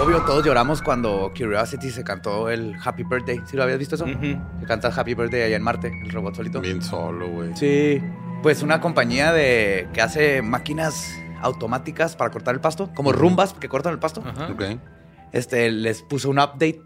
[0.00, 3.40] Obvio, todos lloramos cuando Curiosity se cantó el Happy Birthday.
[3.46, 4.04] ¿Sí lo habías visto eso?
[4.04, 4.36] Ujú.
[4.60, 6.60] Se canta Happy Birthday allá en Marte, el robot solito.
[6.60, 7.56] Bien solo, güey.
[7.56, 8.02] Sí.
[8.42, 13.68] Pues una compañía de que hace máquinas automáticas para cortar el pasto, como rumbas que
[13.68, 14.24] cortan el pasto.
[14.26, 14.48] Ajá.
[14.52, 14.62] Ok.
[15.32, 16.82] Este les puso un update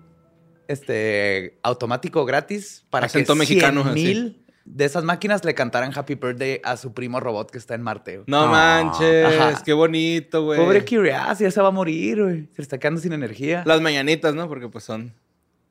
[0.68, 6.16] este automático gratis para Acento que mexicano, 100 mil de esas máquinas le cantaran Happy
[6.16, 8.16] Birthday a su primo robot que está en Marte.
[8.16, 8.24] güey.
[8.26, 8.46] No Ah,
[8.82, 9.62] manches, ajá.
[9.64, 10.58] qué bonito, güey.
[10.60, 12.40] Pobre Curiosity, ya se va a morir, güey.
[12.52, 13.62] Se le está quedando sin energía.
[13.64, 14.48] Las mañanitas, ¿no?
[14.48, 15.14] Porque pues son,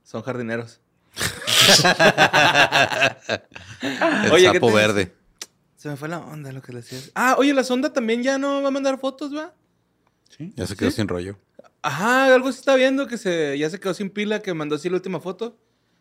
[0.03, 0.79] son jardineros.
[3.81, 5.13] El Oye, ¿qué sapo te- verde.
[5.75, 7.11] Se me fue la onda lo que le decías.
[7.13, 9.53] Ah, oye, la sonda también ya no va a mandar fotos, ¿va?
[10.39, 11.37] Ya se quedó sin rollo.
[11.81, 14.89] Ajá, algo se está viendo que se, ya se quedó sin pila, que mandó así
[14.89, 15.57] la última foto.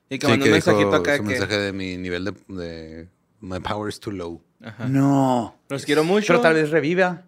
[0.09, 1.29] Y que Sí, mandó que un mensajito acá su que...
[1.31, 3.09] mensaje de mi nivel de, de-
[3.41, 4.41] My power is too low.
[4.63, 4.87] Ajá.
[4.89, 5.57] No.
[5.69, 6.27] Los quiero mucho.
[6.29, 7.23] Pero tal vez reviva.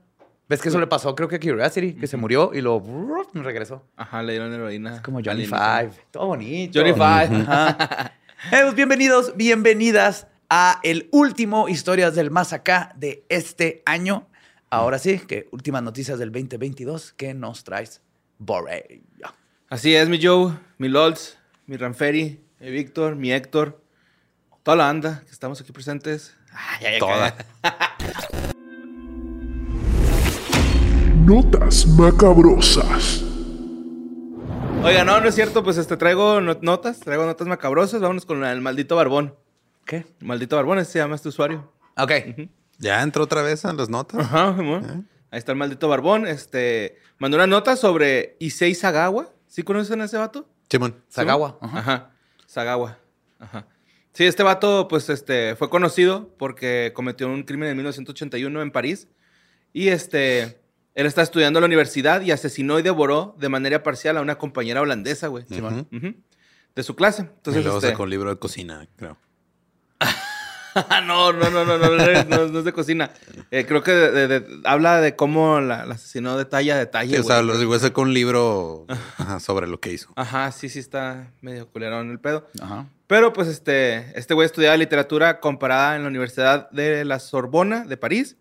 [0.49, 1.15] ¿Ves que eso le pasó?
[1.15, 3.85] Creo que a Curiosity, que se murió y lo brrr, regresó.
[3.97, 4.97] Ajá, le dieron heroína.
[4.97, 5.45] Es como Johnny.
[5.45, 5.91] Five.
[6.13, 6.79] Todo bonito.
[6.79, 7.43] Johnny Five.
[7.43, 8.13] Ajá.
[8.53, 14.29] Eh, pues, bienvenidos, bienvenidas a el último Historias del Más Acá de este año.
[14.69, 18.03] Ahora sí, que últimas noticias del 2022 que nos traes,
[18.39, 19.03] Borey.
[19.71, 23.83] Así es, mi Joe, mi Lolz, mi Ranferi, mi Víctor, mi Héctor,
[24.63, 26.37] toda la anda que estamos aquí presentes.
[26.53, 27.35] Ay, ay, ay, Toda.
[31.27, 33.23] Notas macabrosas.
[34.85, 38.01] Oiga, no, no es cierto, pues este traigo no- notas, traigo notas macabrosas.
[38.01, 39.35] Vámonos con el maldito barbón.
[39.85, 40.07] ¿Qué?
[40.21, 41.73] El maldito barbón, ese se llama este usuario.
[41.97, 42.13] Ok.
[42.79, 44.21] Ya entró otra vez a las notas.
[44.21, 45.09] Ajá, Simón.
[45.31, 46.27] Ahí está el maldito barbón.
[46.27, 49.31] Este mandó una nota sobre Issei Sagawa.
[49.49, 50.49] ¿Sí conocen a ese vato?
[50.71, 51.03] Simón.
[51.09, 51.59] Sagawa.
[51.61, 51.79] Ajá.
[51.79, 52.11] Ajá.
[52.57, 52.99] Sagawa.
[53.39, 53.67] Ajá.
[54.15, 59.09] Sí, este vato, pues, este, fue conocido porque cometió un crimen en 1981 en París.
[59.75, 60.59] Y este,
[60.95, 64.39] él está estudiando en la universidad y asesinó y devoró de manera parcial a una
[64.39, 65.45] compañera holandesa, güey.
[65.47, 65.87] Simón.
[65.93, 66.15] Ujú.
[66.75, 67.25] De su clase.
[67.25, 67.91] Y Entonces, luego este...
[67.91, 69.19] sacó un libro de cocina, creo.
[71.07, 73.11] no, no, no, no, no, no, es- de cocina.
[73.51, 77.79] Eh, creo que habla de cómo la, asesinó detalle a detalle, o sea, lo digo,
[77.79, 78.87] sacó un libro
[79.41, 80.13] sobre lo que hizo.
[80.17, 82.47] Ajá, sí, sí está medio culerón el pedo.
[82.61, 82.87] Ajá.
[83.07, 87.97] Pero pues este, este güey estudiaba literatura comparada en la Universidad de la Sorbona de
[87.97, 88.37] París.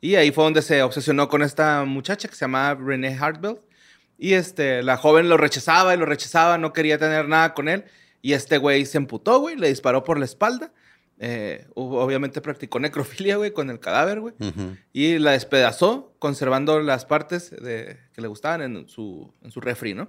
[0.00, 3.60] Y ahí fue donde se obsesionó con esta muchacha que se llamaba René Hartwell.
[4.18, 7.84] Y este, la joven lo rechazaba y lo rechazaba, no quería tener nada con él.
[8.20, 10.72] Y este güey se emputó, güey, le disparó por la espalda.
[11.22, 14.34] Eh, obviamente practicó necrofilia, güey, con el cadáver, güey.
[14.40, 14.76] Ujú.
[14.94, 19.92] Y la despedazó, conservando las partes de- que le gustaban en su, en su refri,
[19.92, 20.08] ¿no?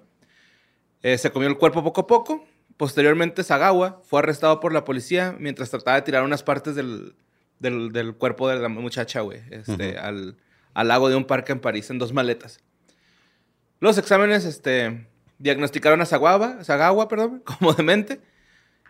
[1.03, 2.45] Eh, se comió el cuerpo poco a poco.
[2.77, 7.13] Posteriormente, Sagawa fue arrestado por la policía mientras trataba de tirar unas partes del,
[7.59, 10.37] del- del cuerpo de la muchacha, güey, este, al,
[10.73, 12.59] al lago de un parque en París, en dos maletas.
[13.81, 15.07] Los exámenes este,
[15.39, 18.21] diagnosticaron a Sagawa, Sagawa perdón, como demente,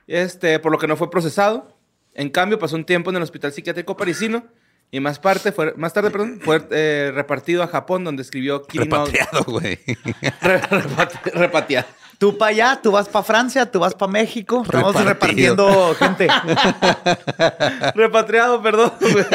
[0.05, 1.79] este, por lo que no fue procesado.
[2.13, 4.45] En cambio, pasó un tiempo en el hospital psiquiátrico parisino
[4.91, 9.05] y más, parte fue, más tarde perdón, fue eh, repartido a Japón, donde escribió Kirino...
[9.05, 9.79] Repatriado, güey.
[10.41, 11.87] Re- repati- repatriado.
[12.17, 14.61] Tú para allá, tú vas para Francia, tú vas para México.
[14.63, 15.55] Estamos Repartido.
[15.55, 16.27] repartiendo gente.
[17.95, 18.91] Repatriado, perdón.
[18.99, 19.25] güey.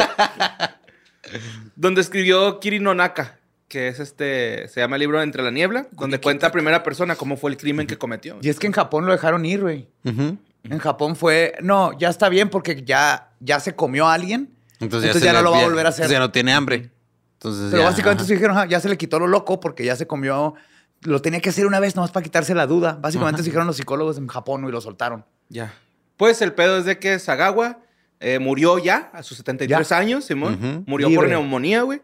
[1.75, 3.37] donde escribió Kiri no Naka,
[3.67, 7.15] que es este, se llama el libro Entre la Niebla, donde cuenta a primera persona
[7.15, 8.37] cómo fue el crimen que cometió.
[8.41, 9.87] Y es que en Japón lo dejaron ir, güey.
[10.05, 10.37] Ujú.
[10.69, 14.53] En Japón fue, no, ya está bien porque ya, ya se comió a alguien.
[14.79, 16.03] Entonces, Entonces se ya no lo va a volver a hacer.
[16.05, 16.91] Entonces ya no tiene hambre.
[17.33, 19.95] Entonces, Pero ya, básicamente sí dijeron, "Ah, ya se le quitó lo loco porque ya
[19.95, 20.55] se comió.
[21.01, 22.97] Lo tenía que hacer una vez nomás para quitarse la duda.
[23.01, 25.25] Básicamente se dijeron los psicólogos en Japón y lo soltaron.
[25.49, 25.73] Ya.
[26.17, 27.79] Pues el pedo es de que Sagawa
[28.19, 29.97] eh, murió ya a sus 73 Ya.
[29.97, 30.83] años, Simón.
[30.87, 31.21] Murió Libre.
[31.27, 32.01] por neumonía, güey.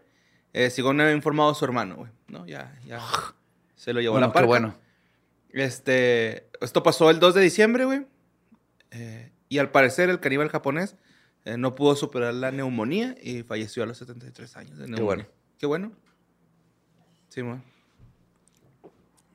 [0.54, 2.12] Eh, según había informado su hermano, güey.
[2.28, 3.00] No, ya, ya.
[3.76, 4.76] Se lo llevó Bueno, la qué bueno.
[5.52, 8.06] Este, esto pasó el 2 de diciembre, güey.
[8.94, 10.96] Eh, y al parecer el caníbal japonés
[11.46, 15.04] eh, no pudo superar la neumonía y falleció a los 73 años de neumonía.
[15.06, 15.26] bueno.
[15.60, 15.92] Qué bueno.
[17.30, 17.62] Sí, mo.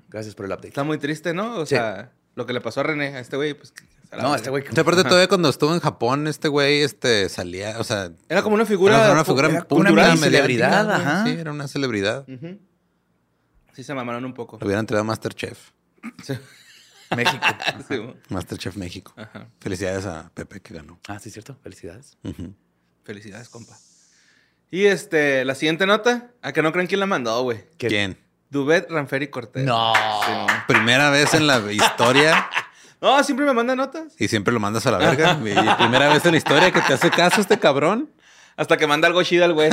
[0.09, 0.69] Gracias por el update.
[0.69, 1.57] Está muy triste, ¿no?
[1.59, 1.75] O Sí.
[1.75, 3.75] sea, lo que le pasó a René, a este güey, pues...
[4.13, 4.65] No, este güey.
[4.67, 8.65] Aparte todavía cuando estuvo en Japón, este güey este, salía, o sea, Era como una
[8.65, 9.05] figura...
[9.05, 11.25] era una figura era una celebridad, ajá.
[11.27, 12.27] Sí, era una celebridad.
[12.27, 12.59] Ujú.
[13.75, 14.57] Sí se mamaron un poco.
[14.61, 15.73] Lo hubieran traído a Masterchef.
[16.25, 16.35] Sí.
[17.17, 17.45] México.
[17.89, 18.15] Sí.
[18.29, 19.13] Masterchef México.
[19.17, 19.49] Ajá.
[19.61, 20.99] Felicidades a Pepe que ganó.
[21.09, 21.57] ah, sí, cierto.
[21.63, 22.17] Felicidades.
[23.05, 23.77] Felicidades, compa.
[24.71, 27.65] Y este, la siguiente nota, a que no creen quién la mandó, güey.
[27.79, 28.19] ¿Quién?
[28.51, 29.65] Dubet Ranferi Cortés.
[29.65, 29.93] No.
[29.95, 30.33] Sí.
[30.67, 32.49] Primera vez en la historia
[33.01, 34.15] No, siempre me manda notas.
[34.19, 35.33] y siempre lo mandas a la verga.
[35.41, 38.11] Y primera vez en la historia que te hace caso este cabrón.
[38.57, 39.71] Hasta que manda algo chido al güey.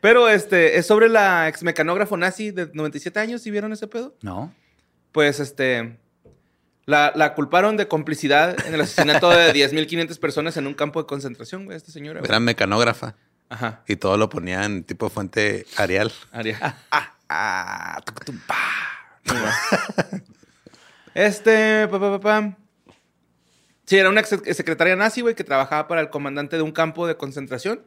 [0.00, 4.14] Pero este, es sobre la ex mecanógrafo nazi de 97 años, ¿sí vieron ese pedo?
[4.22, 4.52] No.
[5.12, 5.98] Pues este.
[6.86, 11.06] La, la culparon de complicidad en el asesinato de 10.500 personas en un campo de
[11.06, 12.20] concentración, güey, esta señora.
[12.20, 12.28] güey.
[12.28, 13.14] Era mecanógrafa
[13.48, 13.82] Ajá.
[13.86, 16.10] y todo lo ponía en tipo fuente Arial.
[16.32, 16.76] Aria.
[17.28, 18.56] Ah, tucutum, pa.
[21.14, 22.56] Este, pa, pa, pa, pa.
[23.84, 27.06] Sí, era una ex secretaria nazi, güey, que trabajaba para el comandante de un campo
[27.06, 27.82] de concentración.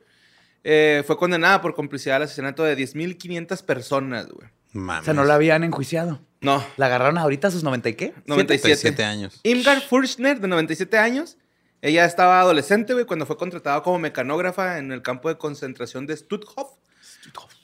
[0.66, 4.50] Eh, fue condenada por complicidad al asesinato de 10.500 personas, güey.
[4.75, 6.22] O sea, no la habían enjuiciado.
[6.44, 8.13] No, ¿La agarraron ahorita a sus 90 y qué?
[8.25, 8.62] 97.
[8.62, 9.40] 37 años.
[9.44, 11.38] Imgar Furchner, de 97 años.
[11.81, 16.16] Ella estaba adolescente, güey, cuando fue contratada como mecanógrafa en el campo de concentración de
[16.16, 16.69] Stutthof.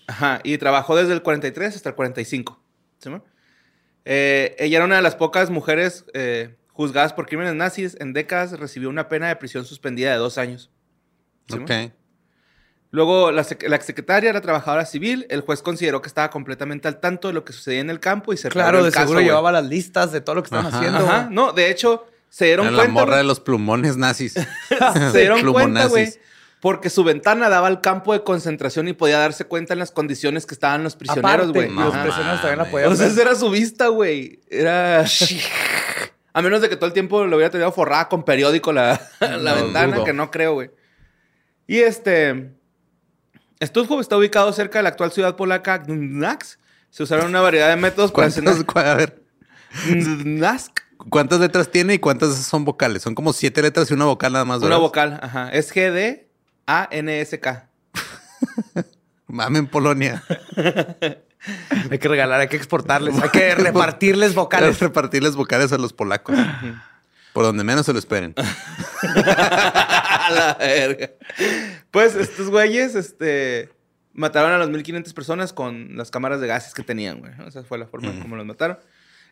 [0.08, 2.62] Ajá, y trabajó desde el 43 hasta el 45.
[3.00, 3.10] ¿Sí?
[4.06, 7.96] Eh, ella era una de las pocas mujeres eh, juzgadas por crímenes nazis.
[8.00, 10.72] En décadas recibió una pena de prisión suspendida de dos años.
[11.48, 11.58] ¿Sí?
[11.58, 11.72] Ok.
[12.92, 15.28] Luego, la, sec- la exsecretaria era trabajadora civil.
[15.30, 18.34] El juez consideró que estaba completamente al tanto de lo que sucedía en el campo
[18.34, 19.26] y se Claro, reabrió de el caso, seguro güey.
[19.28, 20.78] llevaba las listas de todo lo que estaban Ajá.
[20.78, 20.98] haciendo.
[21.00, 22.94] Ajá, no, de hecho, se dieron Era la cuenta.
[22.94, 23.18] morra güey.
[23.20, 24.34] de los plumones nazis.
[25.12, 26.12] se dieron cuenta, güey.
[26.62, 30.46] Porque su ventana daba al campo de concentración y podía darse cuenta en las condiciones
[30.46, 31.70] que estaban los prisioneros, Aparte, güey.
[31.70, 34.42] los prisioneros también la podían esa era su vista, güey.
[34.50, 35.06] Era.
[36.34, 39.38] A menos de que todo el tiempo lo hubiera tenido forrada con periódico la, la
[39.38, 40.06] No ventana, dudo.
[40.06, 40.70] que no creo, güey.
[41.68, 42.52] Y este.
[43.62, 46.60] Stuttgart está ubicado cerca de la actual ciudad polaca Gdańsk.
[46.90, 48.88] Se usaron una variedad de métodos para ¿Cuántas, hacer.
[48.88, 49.22] a ver,
[49.86, 50.80] Gdańsk.
[51.10, 53.02] ¿cuántas letras tiene y cuántas son vocales?
[53.04, 54.62] Son como siete letras y una vocal nada más.
[54.62, 55.50] Una vocal, ajá.
[55.50, 57.70] Es G-D-A-N-S-K.
[59.28, 60.24] Mame en Polonia.
[61.90, 64.78] Hay que regalar, hay que exportarles, hay que repartirles vocales.
[64.82, 66.38] repartirles vocales a los polacos.
[67.32, 68.36] Por donde menos se lo esperen.
[70.30, 71.12] A la verga.
[71.92, 73.70] Pues estos güeyes, este,
[74.14, 77.32] mataron a las 1500 personas con las cámaras de gases que tenían, güey.
[77.48, 78.78] Esa fue la forma como los mataron.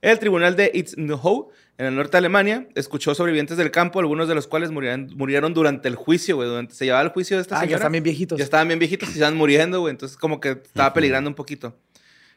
[0.01, 1.47] El tribunal de Itzehoe,
[1.79, 5.53] en el norte de Alemania, escuchó sobrevivientes del campo, algunos de los cuales murieron, murieron
[5.53, 6.47] durante el juicio, güey.
[6.47, 8.37] Durante se llevaba el juicio de esta Ah, ya están bien viejitos.
[8.37, 9.91] Ya estaban bien viejitos y se iban muriendo, güey.
[9.91, 11.75] Entonces, como que estaba peligrando un poquito.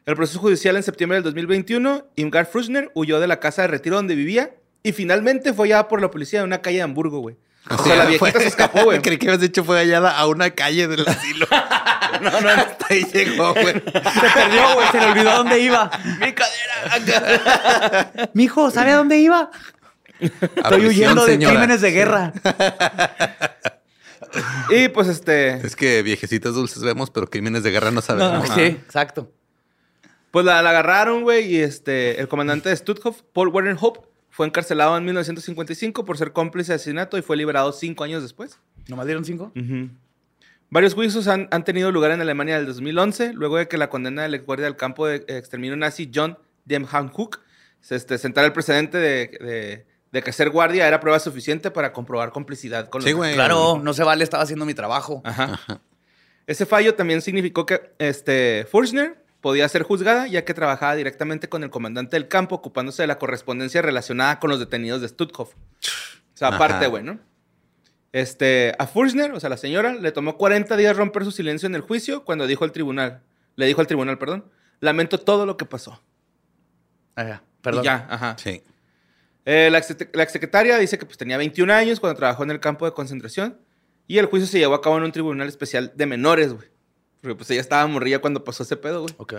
[0.05, 3.95] El proceso judicial en septiembre del 2021, Imgar Fruschner huyó de la casa de retiro
[3.95, 7.37] donde vivía y finalmente fue hallada por la policía en una calle de Hamburgo, güey.
[7.69, 9.01] O sea, la viejita Fue- se escapó, güey.
[9.03, 11.47] Creí que habías dicho fue hallada a una calle del asilo.
[12.21, 13.73] no, no, hasta ahí llegó, güey.
[13.73, 15.91] Se perdió, güey, se le olvidó dónde iba.
[16.19, 18.11] Mi cadera.
[18.33, 19.51] Mijo, ¿sabe a dónde iba?
[20.19, 21.53] Estoy huyendo de señora.
[21.53, 22.33] crímenes de guerra.
[24.69, 28.47] y pues este, Es que viejecitas dulces vemos, pero crímenes de guerra no sabemos.
[28.49, 29.31] No, sí, exacto.
[30.31, 34.47] pues la, la agarraron, güey, y este, el comandante de Stutthof, Paul Warren Hope, fue
[34.47, 38.57] encarcelado en 1955 por ser cómplice de asesinato y fue liberado cinco años después.
[38.87, 39.51] ¿Nomás dieron cinco?
[40.69, 44.23] Varios juicios han, han tenido lugar en Alemania del 2011, luego de que la condena
[44.23, 47.39] del ex guardia del campo de exterminio nazi John Demjanjuk
[47.81, 51.93] se este, sentara el precedente de, de- de que ser guardia era prueba suficiente para
[51.93, 53.33] comprobar complicidad con los Sí, güey.
[53.33, 55.21] Claro, no se vale, estaba haciendo mi trabajo.
[55.23, 55.57] Ajá.
[56.47, 61.63] Ese fallo también significó que este, Furchner podía ser juzgada ya que trabajaba directamente con
[61.63, 65.53] el comandante del campo ocupándose de la correspondencia relacionada con los detenidos de Stutthof.
[65.53, 65.57] O
[66.35, 67.19] sea, aparte, güey, ¿no?
[68.13, 71.75] Este, a Furchner, o sea, la señora, le tomó 40 días romper su silencio en
[71.75, 73.21] el juicio cuando dijo al tribunal,
[73.55, 74.45] le dijo al tribunal, perdón,
[74.81, 76.01] lamento todo lo que pasó.
[77.15, 77.83] Ajá, Y perdón.
[77.83, 78.35] ya, ajá.
[78.37, 78.63] Sí.
[79.45, 82.59] Eh, la, ex- la exsecretaria dice que pues, tenía 21 años cuando trabajó en el
[82.59, 83.57] campo de concentración
[84.07, 86.67] Y el juicio se llevó a cabo en un tribunal especial de menores, güey.
[87.21, 89.13] Porque pues ella estaba morrilla cuando pasó ese pedo, güey.
[89.17, 89.33] Ok.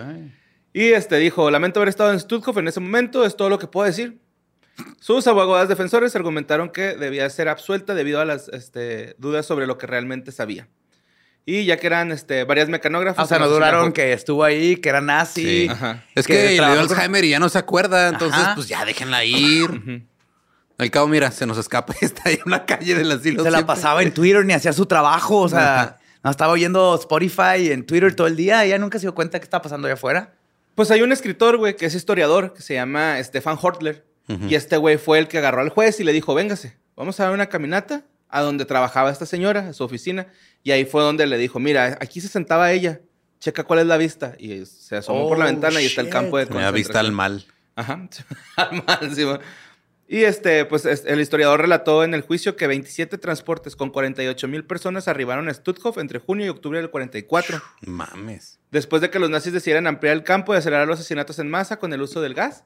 [0.73, 3.67] Y este dijo, lamento haber estado en Stutthof en ese momento, es todo lo que
[3.67, 4.19] puedo decir.
[4.99, 9.77] Sus abogados defensores argumentaron que debía ser absuelta debido a las este, dudas sobre lo
[9.77, 10.67] que realmente sabía.
[11.45, 13.25] Y ya que eran este, varias mecanógrafas...
[13.25, 15.43] O sea, no duraron que estuvo ahí, que era nazi.
[15.43, 15.67] Sí.
[15.69, 16.03] Ajá.
[16.15, 18.07] Es Que que, le dio Alzheimer y ya no se acuerda.
[18.07, 18.55] Entonces, Ajá.
[18.55, 20.07] pues ya déjenla ir.
[20.77, 23.43] Al cabo, mira, se nos escapa y está ahí en la calle del asilo.
[23.43, 25.41] Se la pasaba en Twitter ni hacía su trabajo.
[25.41, 28.63] O sea, no, estaba oyendo Spotify en Twitter todo el día.
[28.63, 30.33] Ella nunca se dio cuenta que estaba pasando allá afuera.
[30.75, 34.05] Pues hay un escritor, güey, que es historiador, que se llama Stefan Hortler.
[34.47, 37.25] Y este güey fue el que agarró al juez y le dijo, véngase, vamos a
[37.25, 40.27] dar una caminata a donde trabajaba esta señora, a su oficina.
[40.63, 43.01] Y ahí fue donde le dijo, mira, aquí se sentaba ella,
[43.41, 44.33] checa cuál es la vista.
[44.39, 47.07] Y se asomó por la Oh, ventana y está el campo de Tenía vista al
[47.13, 47.15] concentración.
[47.15, 47.45] mal.
[47.75, 48.07] Ajá.
[48.55, 49.39] Al mal, sí, güey.
[50.13, 54.47] Y este, pues es- el historiador relató en el juicio que 27 transportes con 48
[54.47, 57.59] mil personas arribaron a Stutthof entre junio y octubre del 44.
[57.81, 58.59] Mames.
[58.69, 61.79] Después de que los nazis decidieran ampliar el campo y acelerar los asesinatos en masa
[61.79, 62.63] con el uso del gas.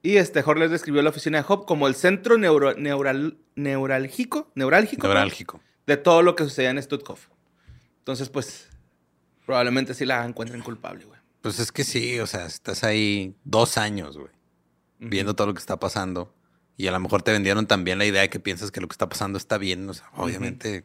[0.00, 5.08] Y este Horler describió la oficina de Hop como el centro neuro- neural- neurálgico, neurálgico,
[5.08, 5.60] Neurálgico.
[5.88, 7.26] de todo lo que sucedía en Stutthof.
[7.98, 8.68] Entonces, pues,
[9.44, 11.18] probablemente sí la encuentren culpable, güey.
[11.40, 14.30] Pues es que sí, o sea, estás ahí dos años, güey,
[15.00, 16.32] viendo todo lo que está pasando.
[16.76, 18.92] Y a lo mejor te vendieron también la idea de que piensas que lo que
[18.92, 19.88] está pasando está bien.
[19.88, 20.84] O sea, obviamente,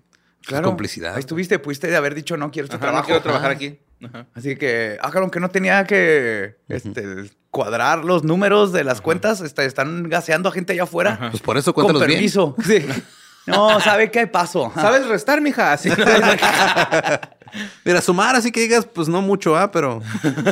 [0.50, 1.16] es complicidad.
[1.16, 3.02] Ahí estuviste, pudiste de haber dicho, no quiero este Ajá, trabajo.
[3.04, 3.56] no quiero trabajar Ajá.
[3.56, 3.80] aquí.
[4.04, 4.28] Ajá.
[4.34, 9.42] Así que, ah, que no tenía que este, cuadrar los números de las cuentas.
[9.42, 11.14] este, están gaseando a gente allá afuera.
[11.14, 11.32] Ajá.
[11.32, 12.18] Pues por eso Con cuéntalos bien.
[12.18, 12.56] permiso.
[12.66, 12.86] Sí.
[13.48, 14.68] No, sabe qué paso.
[14.68, 14.82] Ajá.
[14.82, 15.74] ¿Sabes restar, mija?
[15.74, 15.96] Así, ¿no?
[17.86, 20.02] Mira, sumar así que digas, pues no mucho, ah, pero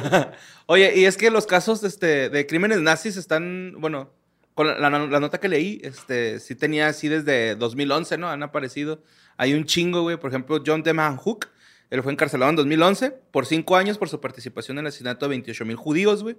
[0.65, 4.11] Oye, y es que los casos este, de crímenes nazis están, bueno,
[4.59, 8.27] con la, la- nota que leí, este, sí tenía así desde 2011, ¿no?
[8.27, 9.01] Han aparecido.
[9.37, 10.17] Hay un chingo, güey.
[10.17, 11.47] Por ejemplo, John Deman Hook,
[11.89, 15.29] él fue encarcelado en 2011 por cinco años por su participación en el asesinato de
[15.29, 16.35] 28 mil judíos, güey.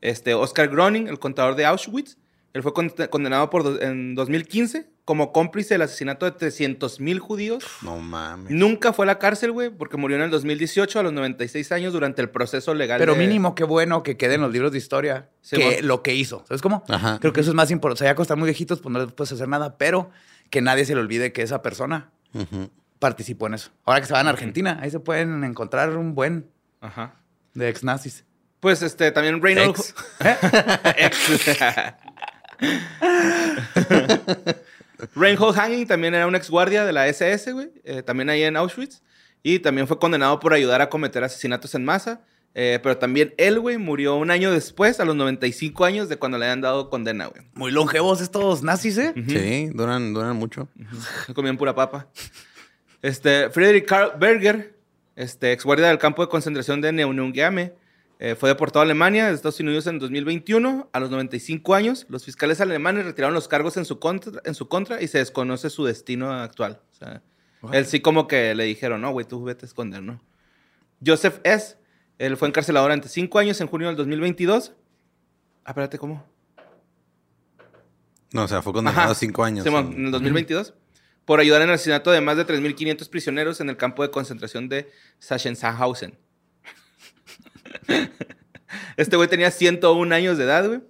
[0.00, 2.16] Este, Oscar Groning, el contador de Auschwitz,
[2.54, 7.64] él fue con- condenado por en 2015 como cómplice del asesinato de 300 mil judíos.
[7.82, 8.50] no mames.
[8.52, 11.92] Nunca fue a la cárcel, güey, porque murió en el 2018 a los 96 años
[11.94, 12.98] durante el proceso legal.
[12.98, 16.02] Pero de- mínimo, qué bueno que quede en los libros de historia Sí, que lo
[16.02, 16.44] que hizo.
[16.46, 16.84] ¿Sabes cómo?
[16.88, 17.18] Ajá.
[17.20, 17.98] Creo que eso es más importante.
[17.98, 20.10] O sea, ya costar muy viejitos, pues no les puedes hacer nada, pero
[20.50, 22.10] que nadie se le olvide que esa persona
[22.98, 23.70] participó en eso.
[23.86, 26.50] Ahora que se van a Argentina, ahí se pueden encontrar un buen
[26.82, 27.14] Ajá.
[27.54, 28.24] de ex nazis.
[28.60, 29.76] Pues este, también Reynold.
[29.76, 29.94] Ex.
[35.14, 37.70] Reinhold Hanging también era un ex guardia de la SS, güey.
[37.84, 39.02] eh, también ahí en Auschwitz.
[39.42, 42.22] Y también fue condenado por ayudar a cometer asesinatos en masa.
[42.54, 46.38] eh, pero también él, güey, murió un año después, a los 95 años de cuando
[46.38, 47.42] le habían dado condena, güey.
[47.54, 49.14] Muy longevos estos nazis, ¿eh?
[49.28, 50.68] Sí, duran, duran mucho.
[51.34, 52.08] Comían pura papa.
[53.00, 54.74] Este, Friedrich Karl Berger,
[55.14, 57.74] este, ex guardia del campo de concentración de Neunungeame,
[58.18, 62.06] eh, fue deportado a Alemania, de Estados Unidos en 2021, a los 95 años.
[62.08, 65.70] Los fiscales alemanes retiraron los cargos en su contra, en su contra y se desconoce
[65.70, 66.80] su destino actual.
[66.92, 67.22] O sea,
[67.72, 70.20] él sí como que le dijeron, no, güey, tú vete a esconder, ¿no?
[71.04, 71.76] Joseph S.,
[72.18, 74.72] él fue encarcelado durante 5 años en junio del 2022.
[75.64, 76.24] Ah, espérate, ¿cómo?
[78.32, 79.64] No, o sea, fue condenado a cinco años.
[79.64, 80.74] Simón, en el 2022.
[81.24, 84.68] Por ayudar en el asesinato de más de 3.500 prisioneros en el campo de concentración
[84.68, 86.18] de Sachsenhausen.
[88.96, 90.80] Este güey tenía 101 años de edad, güey.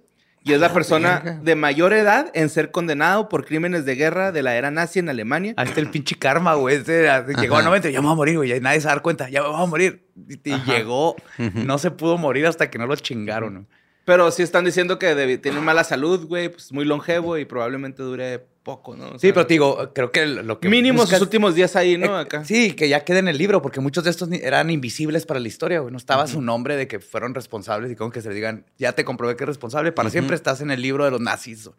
[0.43, 4.41] Y es la persona de mayor edad en ser condenado por crímenes de guerra de
[4.41, 5.53] la era nazi en Alemania.
[5.57, 6.77] Ahí está el pinche karma, güey.
[6.77, 7.07] Ese,
[7.39, 8.53] llegó a 90, ya me voy a morir, güey.
[8.53, 10.07] Y nadie se da cuenta, ya me voy a morir.
[10.27, 13.53] Y, y llegó, no se pudo morir hasta que no lo chingaron.
[13.53, 13.65] ¿no?
[14.09, 18.01] Pero sí están diciendo que debi- tiene mala salud, güey, pues muy longevo y probablemente
[18.01, 19.09] dure poco, ¿no?
[19.09, 20.67] O Sí, pero te digo, creo que lo que.
[20.67, 22.17] Mínimo buscas- sus últimos días ahí, ¿no?
[22.17, 22.43] Eh, Acá.
[22.43, 25.47] Sí, que ya quede en el libro, porque muchos de estos eran invisibles para la
[25.47, 25.91] historia, güey.
[25.91, 29.05] No estaba su nombre de que fueron responsables y como que se digan, ya te
[29.05, 31.69] comprobé que eres responsable, para siempre estás en el libro de los nazis.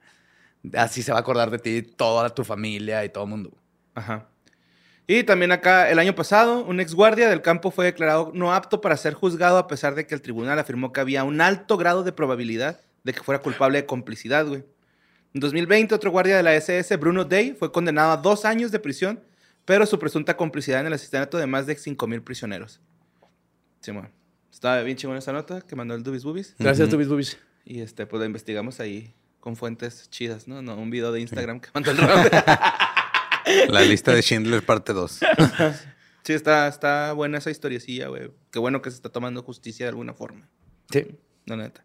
[0.75, 3.51] Así se va a acordar de ti toda tu familia y todo el mundo.
[3.97, 4.29] Ajá.
[5.13, 8.81] Y también acá, el año pasado, un ex guardia del campo fue declarado no apto
[8.81, 12.05] para ser juzgado a pesar de que el tribunal afirmó que había un alto grado
[12.05, 14.63] de probabilidad de que fuera culpable de complicidad, güey.
[15.35, 18.79] En 2020, otro guardia de la SS, Bruno Day, fue condenado a dos años de
[18.79, 19.19] prisión,
[19.65, 22.79] pero su presunta complicidad en el asesinato de más de 5.000 prisioneros.
[23.81, 24.11] Sí, bueno.
[24.53, 26.55] Estaba bien chingona esa nota que mandó el Dubis Bubis.
[26.57, 26.95] Gracias, Ujú.
[26.99, 27.39] Tubis Bubis.
[27.65, 30.63] Y este, pues la investigamos ahí con fuentes chidas, ¿no?
[30.63, 32.33] No, un video de Instagram que mandó el Robert.
[33.71, 35.21] La lista de Schindler parte 2.
[36.23, 38.31] Sí, está, está buena esa historiecilla, güey.
[38.53, 40.49] Qué bueno que se está tomando justicia de alguna forma.
[40.93, 41.07] Sí.
[41.47, 41.83] La neta.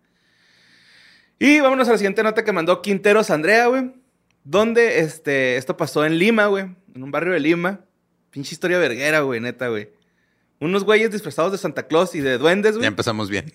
[1.40, 3.94] Y vámonos a la siguiente nota que mandó Quinteros Andrea, güey.
[4.44, 6.66] Donde este, esto pasó en Lima, güey.
[6.94, 7.80] En un barrio de Lima.
[8.30, 9.90] Pinche historia verguera, güey, neta, güey.
[10.60, 12.88] Unos güeyes disfrazados de Santa Claus y de duendes, Ya güey.
[12.88, 13.54] empezamos bien.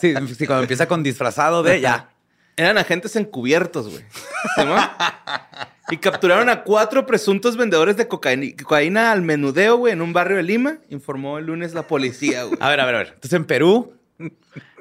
[0.00, 2.10] Sí, sí, sí, cuando empieza con disfrazado de ya.
[2.56, 4.04] Eran agentes encubiertos, güey.
[4.54, 4.80] ¿Simón?
[5.90, 10.36] y capturaron a cuatro presuntos vendedores de cocaína, cocaína al menudeo, güey, en un barrio
[10.36, 12.58] de Lima, informó el lunes la policía, güey.
[12.60, 13.06] A ver, a ver, a ver.
[13.14, 13.94] Entonces en Perú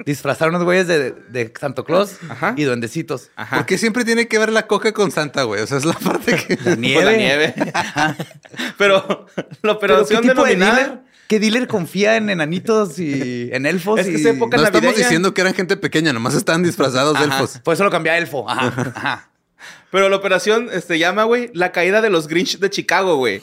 [0.06, 2.54] disfrazaron unos güeyes de, de Santo Claus Ajá.
[2.58, 3.30] y duendecitos.
[3.36, 3.58] Ajá.
[3.58, 5.62] ¿Por qué siempre tiene que ver la coca con Santa, güey?
[5.62, 6.58] O sea, es la parte que...
[6.64, 7.06] La nieve.
[7.06, 7.54] La nieve.
[8.78, 9.28] Pero
[9.62, 10.76] la Pero ¿qué operación tipo de denominada...
[10.78, 11.00] dealer?
[11.28, 14.00] ¿Qué dealer confía en enanitos y en elfos?
[14.00, 17.20] Es que y- es época No estamos diciendo que eran gente pequeña, nomás estaban disfrazados
[17.20, 17.60] de elfos.
[17.64, 18.50] Por eso lo cambié a elfo.
[18.50, 18.92] Ajá.
[18.96, 19.30] Ajá.
[19.92, 23.42] Pero la operación este, llama, güey, la caída de los Grinch de Chicago, güey.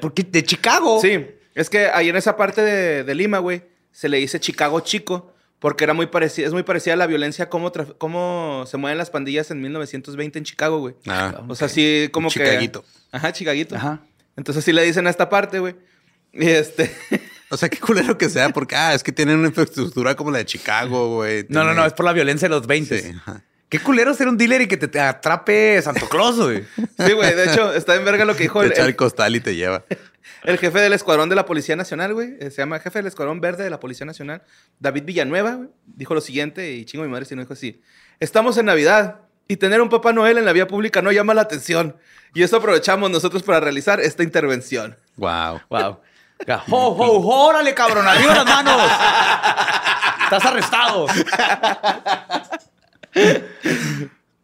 [0.00, 1.00] Porque de Chicago.
[1.00, 3.62] Sí, es que ahí en esa parte de, de Lima, güey,
[3.92, 7.48] se le dice Chicago chico, porque era muy parecida, es muy parecida a la violencia,
[7.48, 10.94] cómo se mueven las pandillas en 1920 en Chicago, güey.
[11.06, 12.40] Ah, O sea, sí, como que...
[12.40, 12.84] chicaguito.
[13.10, 13.74] Ajá, chicaguito.
[13.74, 14.02] Ajá.
[14.36, 15.76] Entonces sí le dicen a esta parte, güey.
[16.32, 16.94] Y este...
[17.48, 20.38] O sea, qué culero que sea, porque, ah, es que tienen una infraestructura como la
[20.38, 21.46] de Chicago, güey.
[21.48, 22.98] No, no, no, es por la violencia de los 20.
[23.00, 23.44] Sí, ajá.
[23.68, 26.64] Qué culero ser un dealer y que te, te atrape Santo Claus, güey.
[26.98, 29.34] Sí, güey, de hecho, está en verga lo que dijo Te el, echa el- costal
[29.34, 29.82] y te lleva.
[30.44, 32.36] el jefe del escuadrón de la Policía Nacional, güey.
[32.38, 34.42] eh, Se llama jefe del escuadrón verde de la Policía Nacional,
[34.78, 35.68] David Villanueva, güey.
[35.86, 37.80] Dijo lo siguiente, y chingo mi madre si no dijo así.
[38.20, 39.16] Estamos en Navidad
[39.48, 41.96] y tener un Papá Noel en la vía pública no llama la atención.
[42.34, 44.96] Y eso aprovechamos nosotros para realizar esta intervención.
[45.16, 45.60] Wow.
[45.70, 46.00] Wow.
[46.46, 48.06] Ya, ¡Ho, ho, órale, cabrón!
[48.06, 48.80] ¡Arriba las manos!
[50.24, 51.06] Estás arrestado.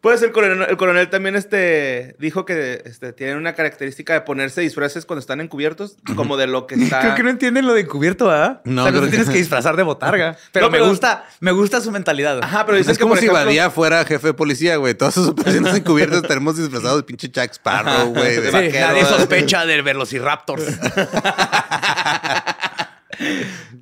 [0.01, 4.59] Pues el coronel, el coronel también este, dijo que este, tienen una característica de ponerse
[4.59, 6.99] disfraces cuando están encubiertos, como de lo que está...
[6.99, 8.61] Creo que no entienden lo de encubierto, ¿ah?
[8.65, 10.35] No, o sea, no creo te que- tienes que disfrazar de botarga.
[10.51, 12.43] Pero, No, me pero- gusta, me gusta su mentalidad.
[12.43, 14.93] Ajá, pero dicen Es que, como por si ejemplo- Badía fuera jefe de policía, güey.
[14.93, 18.35] Todas sus operaciones encubiertas tenemos disfrazados de pinche Jack Sparrow, güey.
[18.41, 20.65] Sí, nadie sospecha del Velociraptors.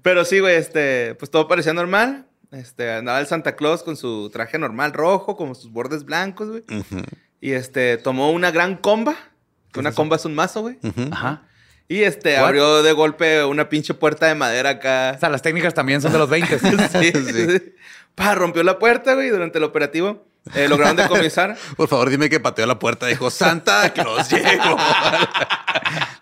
[0.03, 2.27] Pero sí, güey, este, pues todo parecía normal.
[2.51, 6.63] Este, andaba el Santa Claus con su traje normal rojo, con sus bordes blancos, güey.
[6.69, 7.01] Ujú,
[7.39, 9.15] Y este, tomó una gran comba.
[9.71, 10.77] Que una comba es un mazo, güey.
[10.83, 11.09] ujú.
[11.11, 11.43] Ajá.
[11.87, 12.45] Y este, What?
[12.45, 15.17] abrió de golpe una pinche puerta de madera O acá.
[15.19, 16.59] sea, las técnicas también son de los 20.
[16.89, 17.49] Sí, Sí.
[17.59, 17.73] sí.
[18.15, 19.29] Pa, rompió la puerta, güey.
[19.29, 21.57] Durante el operativo eh, lograron decomisar.
[21.77, 23.07] Por favor, dime que pateó la puerta.
[23.07, 24.75] Dijo, Santa Claus llegó.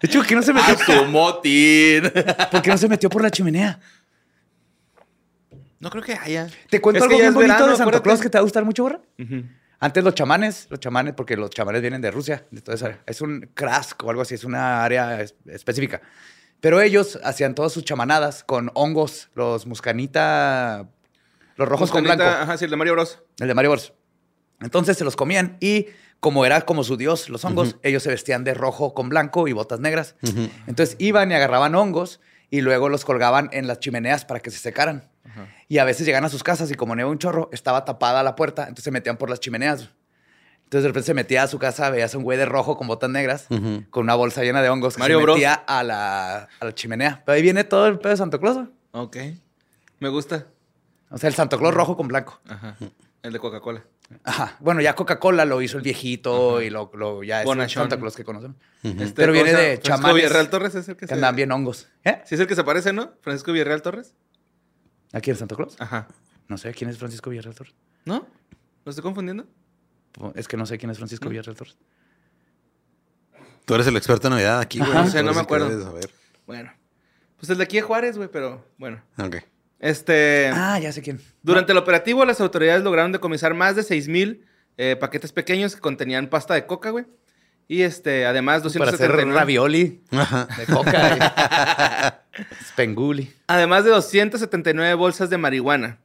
[0.02, 2.04] De hecho, ¿por qué no se metió, ¡A su motín!
[2.52, 3.80] ¿por qué no se metió por la chimenea?
[5.80, 6.48] No creo que haya.
[6.70, 8.02] Te cuento Es algo bien bonito verano, de Santa.
[8.02, 9.00] Claus que te va a gustar mucho, Borra.
[9.82, 13.00] Antes los chamanes, los chamanes, porque los chamanes vienen de Rusia, de toda esa área.
[13.06, 16.02] Es un krask o algo así, es una área es- específica.
[16.60, 20.90] Pero ellos hacían todas sus chamanadas con hongos, los muscanita,
[21.56, 23.24] los rojos con blanco, Ajá, sí, el de Mario Bros.
[23.40, 23.94] el de Mario Bros.
[24.60, 25.88] Entonces se los comían y
[26.20, 29.54] como era como su dios, los hongos, ellos se vestían de rojo con blanco y
[29.54, 30.16] botas negras.
[30.68, 34.58] Entonces iban y agarraban hongos y luego los colgaban en las chimeneas para que se
[34.58, 35.09] secaran.
[35.70, 38.36] Y a veces llegan a sus casas y como neva un chorro, estaba tapada la
[38.36, 39.90] puerta, entonces se metían por las chimeneas.
[40.64, 42.88] Entonces de repente se metía a su casa, veías a un güey de rojo con
[42.88, 43.46] botas negras,
[43.90, 47.24] con una bolsa llena de hongos que Mario se metía a la, a la chimenea.
[47.26, 48.68] Pero ahí viene todo el pedo de Santo Claus.
[48.92, 49.18] Ok.
[50.00, 50.48] Me gusta.
[51.10, 52.40] O sea, el Santo Claus rojo con blanco.
[52.48, 52.76] Ajá.
[53.24, 53.84] El de Coca-Cola.
[54.24, 54.56] Ajá.
[54.60, 57.84] Bueno, ya Coca-Cola lo hizo el viejito y lo, lo- ya es el Bonachón.
[57.84, 58.58] Santa Claus que conocemos.
[58.84, 59.82] Este, Pero viene ¿cómo se de llama?
[59.82, 61.14] Francisco chamanes Villarreal Torres es el que, Que se...
[61.16, 61.88] andan bien hongos.
[62.04, 62.22] ¿Eh?
[62.26, 63.12] Sí es el que se parece, ¿no?
[63.22, 64.14] Francisco Villarreal Torres.
[65.14, 65.76] ¿Aquí el Santa Claus?
[65.80, 66.08] Ajá.
[66.48, 67.76] No sé quién es Francisco Villarreal Torres.
[68.06, 68.28] ¿No?
[68.86, 69.46] ¿Lo estoy confundiendo?
[70.36, 71.78] Es que no sé quién es Francisco Villarreal Torres.
[73.66, 74.92] Tú eres el experto en Navidad aquí, güey.
[75.10, 75.84] Sí, Tú no me acuerdo.
[75.84, 76.10] saber.
[76.48, 76.72] Bueno.
[77.38, 79.02] Pues el de aquí de Juárez, güey, pero bueno.
[79.18, 79.38] Ok.
[79.80, 80.50] Este.
[80.54, 81.22] Ah, ya sé quién.
[81.44, 84.46] Durante el operativo, las autoridades lograron decomisar más de 6 mil
[85.00, 87.06] paquetes pequeños que contenían pasta de coca, güey.
[87.72, 89.40] Y este, además, Para hacer 279.
[89.40, 90.02] ravioli
[90.58, 92.18] de coca.
[92.36, 93.32] y Spenguli.
[93.48, 96.00] Además de 279 bolsas de marihuana.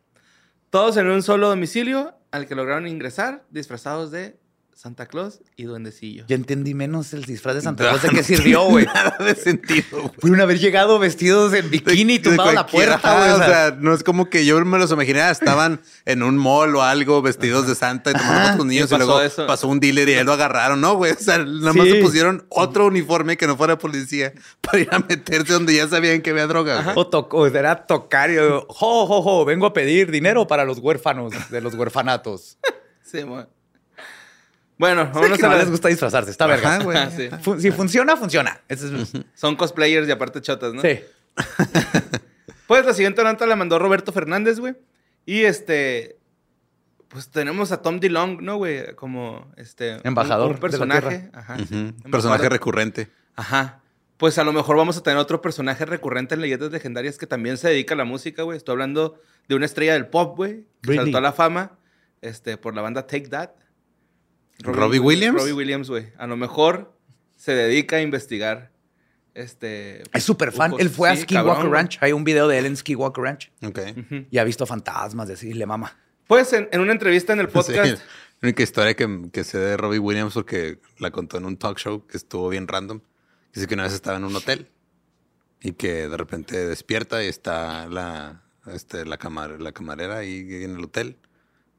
[0.69, 4.37] Todos en un solo domicilio al que lograron ingresar disfrazados de
[4.77, 6.25] Santa Claus y Duendecillo.
[6.29, 8.85] Yo entendí menos el disfraz de Santa Claus de qué sirvió, güey.
[8.87, 10.09] Nada de sentido, güey.
[10.21, 13.31] Pudieron haber llegado vestidos en bikini y tumbado la puerta, güey.
[13.31, 16.83] o sea, no es como que yo me los imaginé, estaban en un mall o
[16.83, 19.47] algo, vestidos de Santa y tomando fotos con niños y, luego eso.
[19.47, 21.13] pasó un dealer y ahí lo agarraron, ¿no, güey?
[21.13, 21.93] O sea, nada más Sí.
[21.93, 26.21] se pusieron otro uniforme que no fuera policía para ir a meterse donde ya sabían
[26.21, 26.93] que había droga.
[26.97, 30.65] o, to- o era tocar y yo, jo, jo, jo, vengo a pedir dinero para
[30.65, 32.59] los huérfanos de los huerfanatos.
[33.03, 33.47] Sí, mo-
[34.77, 36.77] Bueno, Es vámonos que a no les gusta disfrazarse, está verga.
[36.77, 36.99] Ajá, güey.
[37.17, 37.61] Sí.
[37.61, 38.61] Si funciona, funciona.
[38.69, 38.85] Es-
[39.35, 40.83] Son cosplayers y aparte chotas, ¿no?
[40.83, 41.01] Sí.
[42.67, 44.75] Pues la siguiente nota la mandó Roberto Fernández, güey.
[45.27, 46.17] Y este.
[47.09, 48.95] Pues tenemos a Tom DeLong, ¿no, güey?
[48.95, 49.97] Como este.
[49.97, 51.31] un- Embajador Un, de la personaje.
[51.35, 51.57] Ajá.
[51.69, 51.95] Sí.
[52.11, 53.11] Personaje recurrente.
[53.37, 53.81] Ajá.
[54.17, 57.59] pues a lo mejor vamos a tener otro personaje recurrente en Leyendas Legendarias que también
[57.59, 58.57] se dedica a la música, güey.
[58.57, 61.07] Estoy hablando de una estrella del pop, güey, que Britney.
[61.07, 61.73] saltó a la fama
[62.23, 63.51] este, por la banda Take That.
[64.61, 65.39] ¿Robbie Williams?
[65.41, 66.13] Robbie Williams, güey.
[66.19, 66.97] A lo mejor
[67.37, 68.73] se dedica a investigar.
[69.35, 70.03] Este.
[70.13, 70.75] Es súper fan.
[70.79, 71.81] Él fue a Sí, Ski cabrón, Walker güey.
[71.81, 71.99] Ranch.
[72.01, 73.51] Hay un video de él en Ski Walker Ranch.
[73.63, 73.81] Ok.
[74.31, 75.97] Y ha visto fantasmas de así, le mama.
[76.29, 77.97] Pues en, en una entrevista en el podcast.
[77.99, 78.03] Sí,
[78.41, 81.79] La única historia que, que sé de Robbie Williams porque la contó en un talk
[81.79, 83.01] show que estuvo bien random.
[83.53, 84.69] Dice que una vez estaba en un hotel
[85.61, 90.77] y que de repente despierta y está la, este, la, camar- la camarera ahí en
[90.77, 91.17] el hotel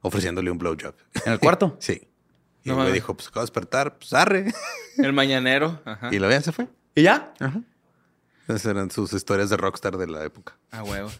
[0.02, 0.94] ofreciéndole un blowjob.
[1.26, 1.78] ¿En el cuarto?
[1.80, 2.02] Sí.
[2.66, 4.52] Y No me dijo, pues acabo de despertar, pues arre.
[4.98, 5.82] El mañanero.
[5.86, 6.10] Ajá.
[6.12, 6.68] Y lo vean, se fue.
[6.96, 7.34] ¿Y ya?
[7.40, 7.62] Ajá.
[8.48, 10.58] Esas eran sus historias de rockstar de la época.
[10.72, 11.12] Ah, huevo.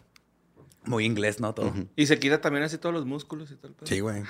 [0.84, 1.54] Muy inglés, ¿no?
[1.54, 1.72] Todo.
[1.96, 3.86] Y se quita también así todos los músculos y todo el pedo.
[3.86, 4.24] Sí, güey.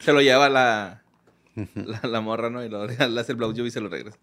[0.00, 1.02] Se lo lleva la,
[1.54, 2.64] la, la morra, ¿no?
[2.64, 4.18] Y lo, le hace el blowjob y se lo regresa.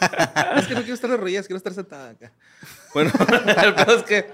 [0.56, 2.32] es que no quiero estar de rodillas, quiero estar sentada acá.
[2.94, 3.10] Bueno,
[3.64, 4.26] el pedo es que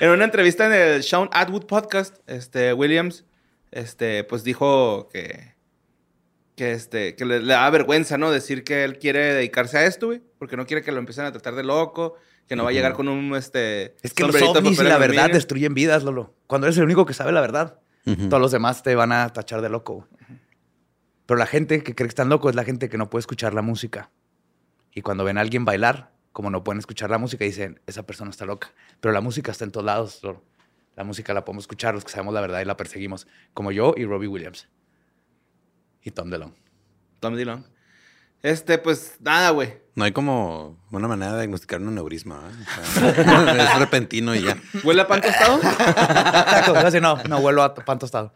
[0.00, 3.24] en una entrevista en el Sean Atwood podcast, este, Williams,
[3.70, 5.54] este, pues dijo que,
[6.58, 8.32] que, este, que le, le da vergüenza, ¿no?
[8.32, 11.30] Decir que él quiere dedicarse a esto, güey, porque no quiere que lo empiecen a
[11.30, 12.16] tratar de loco,
[12.48, 13.94] que no va a llegar con un, este...
[14.02, 16.34] Es que los ovnis y la verdad destruyen vidas, Lolo.
[16.48, 19.62] Cuando eres el único que sabe la verdad, todos los demás te van a tachar
[19.62, 20.08] de loco.
[21.26, 23.54] Pero la gente que cree que están locos es la gente que no puede escuchar
[23.54, 24.10] la música.
[24.92, 28.30] Y cuando ven a alguien bailar, como no pueden escuchar la música, dicen, esa persona
[28.30, 28.72] está loca.
[29.00, 30.42] Pero la música está en todos lados, Lolo.
[30.96, 33.28] La música la podemos escuchar los que sabemos la verdad y la perseguimos.
[33.54, 34.68] Como yo y Robbie Williams.
[36.02, 36.68] Y Tom DeLonge.
[37.20, 37.66] Tom Dillon.
[38.42, 39.74] Este, pues, nada, güey.
[39.96, 42.48] No hay como una manera de diagnosticar un aneurisma.
[42.48, 42.64] ¿eh?
[42.70, 44.56] O sea, es repentino y ya.
[44.84, 45.60] ¿Huele a pan tostado?
[45.60, 48.32] Casi no, no vuelvo a pan tostado.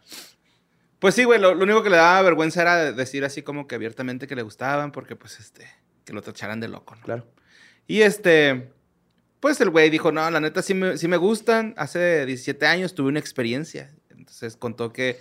[0.99, 3.75] Pues sí, güey, lo, lo único que le daba vergüenza era decir así como que
[3.75, 5.69] abiertamente que le gustaban, porque pues este,
[6.05, 7.01] que lo tacharan de loco, ¿no?
[7.01, 7.27] Claro.
[7.87, 8.71] Y este,
[9.39, 12.93] pues el güey dijo, no, la neta sí me, sí me gustan, hace 17 años
[12.93, 13.93] tuve una experiencia.
[14.09, 15.19] Entonces contó que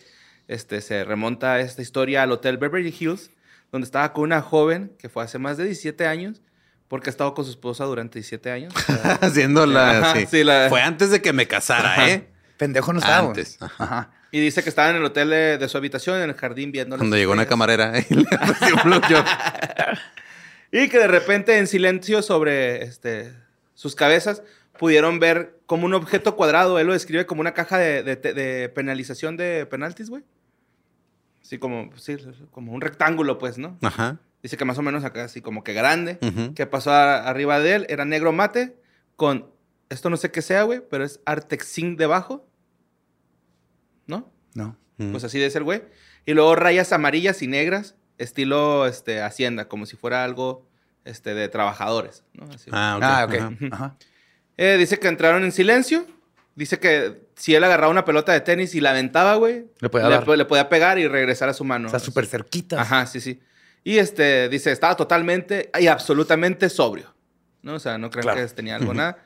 [0.48, 3.30] este, se remonta esta historia al Hotel Beverly Hills,
[3.70, 6.40] donde estaba con una joven que fue hace más de 17 años,
[6.88, 8.74] porque ha estado con su esposa durante 17 años.
[9.20, 9.98] Haciendo la.
[10.00, 10.26] Ajá, sí.
[10.30, 12.10] sí, la- Fue antes de que me casara, Ajá.
[12.10, 12.28] ¿eh?
[12.58, 13.18] Pendejo no estaba.
[13.20, 13.28] güey.
[13.30, 13.56] Antes.
[13.60, 14.10] Ajá.
[14.30, 16.96] Y dice que estaba en el hotel de, de su habitación, en el jardín, viendo
[16.96, 18.24] Cuando llegó una camarera y le.
[20.74, 23.30] Y que de repente, en silencio sobre este,
[23.74, 24.42] sus cabezas,
[24.78, 26.78] pudieron ver como un objeto cuadrado.
[26.78, 30.22] Él lo describe como una caja de, de- de penalización de penaltis, güey.
[31.42, 32.16] Así como, sí,
[32.50, 33.78] como un rectángulo, pues, ¿no?
[33.82, 34.18] Ajá.
[34.42, 36.18] Dice que más o menos acá, así como que grande.
[36.54, 37.86] Que pasó a- arriba de él.
[37.88, 38.76] Era negro mate
[39.16, 39.50] con,
[39.88, 42.46] esto no sé qué sea, güey, pero es Artexin debajo.
[44.06, 44.32] ¿No?
[44.54, 44.76] No.
[45.10, 45.82] Pues así de ser, güey.
[46.26, 50.68] Y luego rayas amarillas y negras, estilo este, Hacienda, como si fuera algo
[51.04, 52.24] este, de trabajadores.
[52.34, 52.44] ¿no?
[52.52, 52.70] Así.
[52.72, 53.02] Ah, ok.
[53.04, 53.34] Ah, ok.
[53.34, 53.56] Ajá.
[53.72, 53.96] Ajá.
[54.56, 56.06] Eh, dice que entraron en silencio.
[56.54, 60.08] Dice que si él agarraba una pelota de tenis y la aventaba, güey, Le podía
[60.20, 61.86] le, le podía pegar y regresar a su mano.
[61.86, 62.80] Está súper cerquita.
[62.80, 63.40] Ajá, sí, sí.
[63.84, 67.14] Y este, dice, estaba totalmente y absolutamente sobrio.
[67.62, 67.74] ¿No?
[67.74, 68.40] O sea, no creen Claro.
[68.46, 69.24] que tenía algo, nada.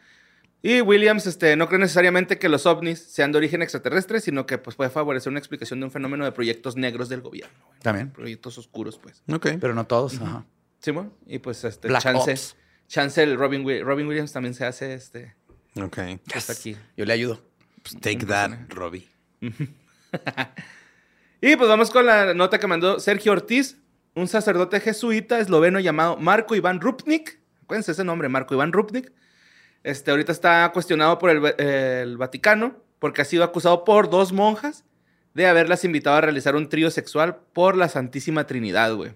[0.63, 4.59] Y Williams este, no cree necesariamente que los ovnis sean de origen extraterrestre, sino que
[4.59, 7.57] pues, puede favorecer una explicación de un fenómeno de proyectos negros del gobierno.
[7.67, 7.81] güey.
[7.81, 8.11] También.
[8.11, 9.23] Proyectos oscuros, pues.
[9.33, 9.49] Ok.
[9.61, 10.21] Pero no todos.
[10.21, 10.45] Ajá.
[10.81, 11.13] Sí, bueno.
[11.27, 12.57] Y pues, este, Black chance, Ops.
[12.89, 15.35] Chance el Robin, Robin Williams también se hace, este,
[15.81, 15.99] Ok.
[16.33, 16.77] pues, aquí.
[16.97, 17.43] Yo le ayudo.
[17.83, 18.51] Pues take Un that.
[18.71, 19.07] Robbie.
[21.41, 23.77] Y pues vamos con la nota que mandó Sergio Ortiz,
[24.15, 27.39] un sacerdote jesuita esloveno llamado Marco Iván Rupnik.
[27.63, 29.13] Acuérdense ese nombre, Marco Iván Rupnik.
[29.85, 34.33] Este, ahorita está cuestionado por el, Va- el Vaticano porque ha sido acusado por dos
[34.33, 34.85] monjas
[35.35, 39.13] de haberlas invitado a realizar un trío sexual por la Santísima Trinidad, güey.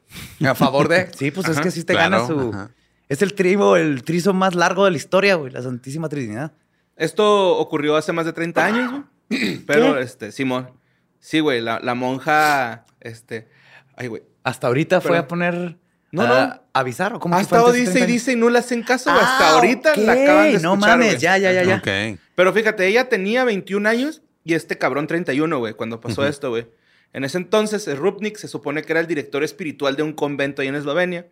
[0.46, 1.10] A favor de.
[1.16, 2.50] Sí, pues es que sí te claro, gana su.
[2.54, 2.70] ajá.
[3.10, 5.52] Es el tribo, el trizo más largo de la historia, güey.
[5.52, 6.52] La Santísima Trinidad.
[6.96, 8.90] Esto ocurrió hace más de 30 años,
[9.28, 9.58] güey.
[9.66, 10.70] Pero, este, Simón.
[11.18, 13.48] Sí, güey, la, la monja, este...
[13.96, 14.22] Ay, güey.
[14.44, 15.76] Hasta ahorita fue a poner.
[16.12, 16.62] No, a no.
[16.72, 18.12] Avisar o cómo Ha que fue estado antes de dice y 30 años?
[18.22, 19.10] dice y no le hacen caso.
[19.10, 21.18] Hasta Ah, ahorita la acaban de No escuchar, mames, güey.
[21.20, 21.76] ya, ya, ya, ya.
[21.76, 22.18] Ok.
[22.34, 26.68] Pero fíjate, ella tenía 21 años y este cabrón 31, güey, cuando pasó esto, güey.
[27.12, 30.68] En ese entonces, Rupnik se supone que era el director espiritual de un convento ahí
[30.68, 31.26] en Eslovenia.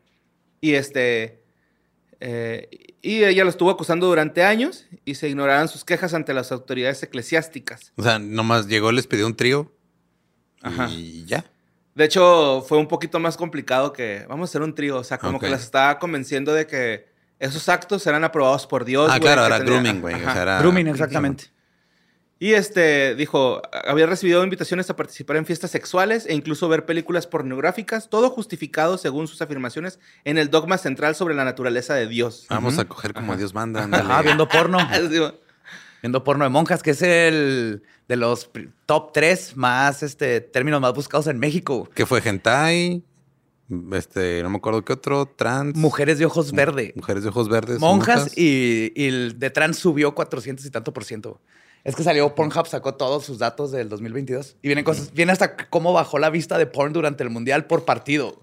[0.61, 1.41] Y este.
[2.21, 2.69] Eh,
[3.01, 7.03] y ella lo estuvo acusando durante años y se ignoraron sus quejas ante las autoridades
[7.03, 7.93] eclesiásticas.
[7.97, 9.73] O sea, nomás llegó, les pidió un trío.
[10.63, 10.89] Ajá.
[10.91, 11.45] Y ya.
[11.95, 14.99] De hecho, fue un poquito más complicado que vamos a hacer un trío.
[14.99, 19.11] O sea, como que las estaba convenciendo de que esos actos eran aprobados por Dios.
[19.13, 20.15] ah, claro, era tenía- grooming, güey.
[20.15, 20.59] O sea, era...
[20.61, 21.45] Grooming, exactamente.
[22.41, 27.27] Y este dijo, había recibido invitaciones a participar en fiestas sexuales e incluso ver películas
[27.27, 32.47] pornográficas, todo justificado según sus afirmaciones en el dogma central sobre la naturaleza de Dios.
[32.49, 33.83] Vamos a coger como Dios manda.
[33.83, 34.09] ándale.
[34.09, 34.79] Ah, viendo porno.
[36.01, 38.51] Viendo porno de monjas, que es el de los
[38.87, 41.91] top tres más, este, términos más buscados en México.
[41.93, 42.23] ¿Qué fue?
[42.25, 43.03] Hentai,
[43.91, 45.77] este, no me acuerdo qué otro, trans.
[45.77, 46.93] Mujeres de ojos verde.
[46.95, 47.81] Mujeres de ojos verdes.
[47.81, 51.41] Monjas y, y el de trans subió 400 y tanto por ciento.
[51.85, 54.57] Es que salió Pornhub, sacó todos sus datos del 2022.
[54.63, 57.85] Y vienen cosas, viene hasta cómo bajó la vista de porn durante el mundial por
[57.85, 58.43] partido.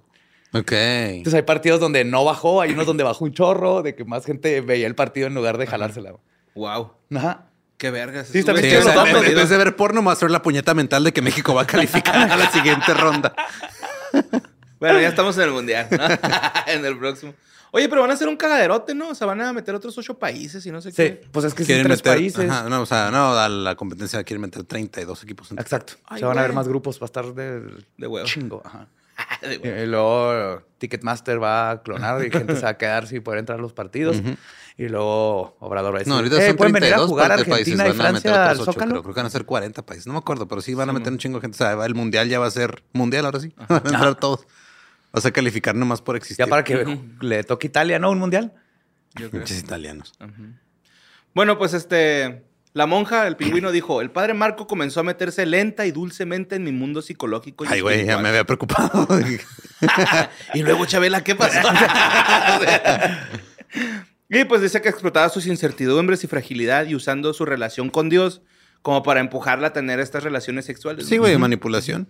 [0.54, 0.72] Ok.
[0.72, 4.26] Entonces hay partidos donde no bajó, hay unos donde bajó un chorro, de que más
[4.26, 6.14] gente veía el partido en lugar de jalársela.
[6.56, 6.94] Wow.
[7.14, 7.48] Ajá.
[7.78, 8.28] Qué vergas.
[8.28, 9.26] Sí, bien Sí, o sea, los datos.
[9.26, 11.68] en vez de ver porno, a hacer la puñeta mental de que México va a
[11.68, 13.34] calificar a la siguiente ronda.
[14.78, 16.06] Bueno, ya estamos en el mundial, ¿no?
[16.68, 17.34] en el próximo.
[17.76, 19.10] Oye, pero van a hacer un cagaderote, ¿no?
[19.10, 21.22] O sea, van a meter otros ocho países y no sé Sí, qué.
[21.32, 22.50] pues es que son Quieren tres meter, países.
[22.50, 25.52] ajá, no, o sea, no, a la competencia quieren meter 32 equipos.
[25.52, 25.94] en- Exacto.
[26.06, 26.56] Ay, Se van a ver güey.
[26.56, 27.62] más grupos, va a estar de,
[27.98, 28.26] De huevo.
[28.26, 28.62] chingo.
[28.64, 28.88] Ajá.
[29.42, 29.82] De Y, huevo.
[29.84, 33.60] y luego Ticketmaster va a clonar y gente se va a quedar sin poder entrar
[33.60, 34.18] a los partidos.
[34.78, 37.32] Y luego Obrador va a decir, No, ahorita "Eh, son pueden venir a 32 jugar
[37.32, 38.92] a parte- países, Argentina y van a meter Francia otros ocho, Zócalo.
[38.92, 40.08] creo, creo que van a ser 40 países.
[40.08, 41.56] No me acuerdo, pero sí van a meter un chingo de gente.
[41.56, 43.54] O sea, el mundial ya va a ser mundial ahora sí.
[43.70, 44.46] Van a entrar todos.
[45.16, 46.46] Vas a calificar nomás por existir.
[46.46, 48.12] Ya para que le toque Italia, ¿no?
[48.12, 48.54] Un mundial.
[49.32, 50.14] Pinches italianos.
[51.34, 52.44] Bueno, pues este.
[52.74, 56.66] La monja, el pingüino, dijo: El padre Marco comenzó a meterse lenta y dulcemente en
[56.66, 57.64] mi mundo psicológico.
[57.64, 58.24] y Ay, güey, ya espiritual".
[58.24, 59.08] me había preocupado.
[60.54, 61.66] y luego, Chabela, ¿qué pasó?
[64.30, 68.42] y pues dice que explotaba sus incertidumbres y fragilidad y usando su relación con Dios
[68.82, 71.08] como para empujarla a tener estas relaciones sexuales.
[71.08, 72.10] sí, güey, manipulación.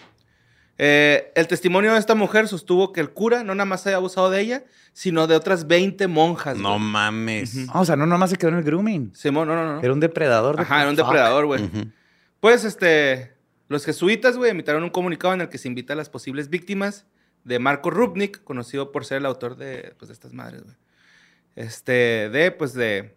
[0.78, 4.30] Eh, el testimonio de esta mujer sostuvo que el cura no nada más había abusado
[4.30, 6.58] de ella, sino de otras 20 monjas.
[6.58, 6.82] No güey.
[6.82, 7.56] mames.
[7.70, 9.16] Ah, o sea, no nomás se quedó en el grooming.
[9.16, 9.82] Simón, no, no, no.
[9.82, 10.58] Era un depredador.
[10.58, 11.06] de- Ajá, era un Fuck.
[11.06, 11.70] depredador, güey.
[12.42, 13.34] Pues, este,
[13.70, 17.06] los jesuitas, güey, emitaron un comunicado en el que se invita a las posibles víctimas
[17.46, 20.76] de Marco Rubnik, conocido por ser el autor de, pues, de estas madres, güey.
[21.56, 23.16] Este, de, pues, de,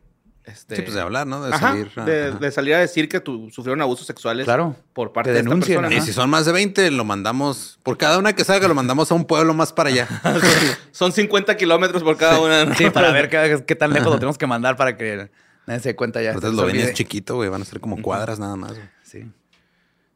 [0.49, 0.77] este...
[0.77, 1.43] Sí, pues de hablar, ¿no?
[1.43, 1.91] De Ajá, salir.
[2.05, 2.39] de, ajá.
[2.39, 5.93] de salir a decir que tu- sufrieron abusos sexuales Claro, por parte de esta persona.
[5.95, 7.79] Y si son más de 20, lo mandamos.
[7.83, 10.09] Por cada una que salga, lo mandamos a un pueblo más para allá.
[10.93, 12.65] Son 50 kilómetros por cada una.
[12.65, 12.75] ¿no?
[12.75, 15.31] Sí, para ver qué, qué tan lejos lo tenemos que mandar para que
[15.67, 16.33] nadie se dé cuenta ya.
[16.33, 17.49] Entonces lo ven es chiquito, güey.
[17.49, 18.73] Van a ser como cuadras nada más.
[18.75, 18.89] güey.
[19.03, 19.31] Sí.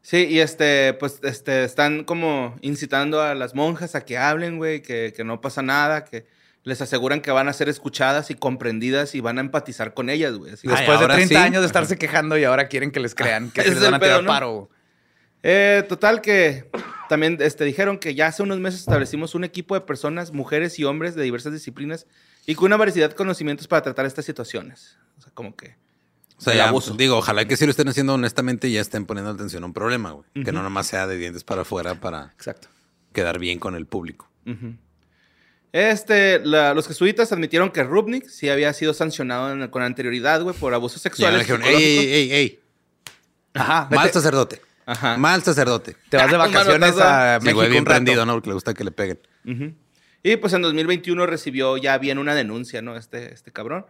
[0.01, 4.81] Sí, y este, pues, este, están como incitando a las monjas a que hablen, güey,
[4.81, 6.25] que, que no pasa nada, que
[6.63, 10.33] les aseguran que van a ser escuchadas y comprendidas y van a empatizar con ellas,
[10.35, 10.51] güey.
[10.51, 11.35] Ay, Después de ahora 30 sí.
[11.35, 13.95] años de estarse quejando y ahora quieren que les crean que se les es van
[13.95, 14.27] a tirar pedo, ¿no?
[14.29, 14.69] paro.
[15.45, 16.69] Eh, total que
[17.09, 20.85] también este, dijeron que ya hace unos meses establecimos un equipo de personas, mujeres y
[20.85, 22.07] hombres de diversas disciplinas
[22.45, 24.97] y con una variedad de conocimientos para tratar estas situaciones.
[25.17, 25.75] O sea, como que...
[26.37, 26.93] O sea, El ya, abuso.
[26.95, 29.73] digo, ojalá que si lo estén haciendo honestamente y ya estén poniendo atención a un
[29.73, 30.25] problema, güey.
[30.45, 32.69] Que no nomás sea de dientes para afuera para Exacto.
[33.13, 34.29] quedar bien con el público.
[34.45, 34.75] Ujú.
[35.73, 40.55] Este, la- los jesuitas admitieron que Rubnik sí había sido sancionado en- con anterioridad, güey,
[40.55, 41.33] por abuso Ya sexual.
[41.33, 42.59] le dijeron, ey, ey, ey, ey.
[43.55, 43.87] Ajá.
[43.91, 44.61] Mal sacerdote.
[44.85, 45.17] Ajá.
[45.17, 45.95] Mal sacerdote.
[46.09, 47.03] te vas de Un vacaciones manotazo.
[47.09, 48.33] a Sí, México güey, bien un prendido, ¿no?
[48.33, 49.19] Porque le gusta que le peguen.
[49.45, 49.73] Ujú.
[50.21, 52.95] Y pues en 2021 recibió ya bien una denuncia, ¿no?
[52.95, 53.85] Este, este cabrón.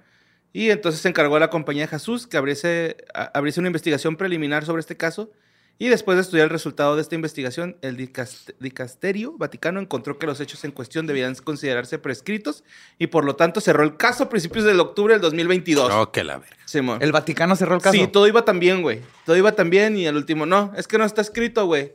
[0.53, 4.65] Y entonces se encargó a la compañía Jesús que abriese, a- abriese una investigación preliminar
[4.65, 5.31] sobre este caso.
[5.79, 10.27] Y después de estudiar el resultado de esta investigación, el dicast- dicasterio Vaticano encontró que
[10.27, 12.63] los hechos en cuestión debían considerarse prescritos
[12.99, 15.91] y por lo tanto cerró el caso a principios de octubre del 2022.
[15.91, 16.55] Oh, que la verga.
[16.65, 16.99] Simón.
[17.01, 17.97] El Vaticano cerró el caso.
[17.97, 19.01] Sí, todo iba tan bien, güey.
[19.25, 21.93] Todo iba tan bien y al último, no, es que no está escrito, güey.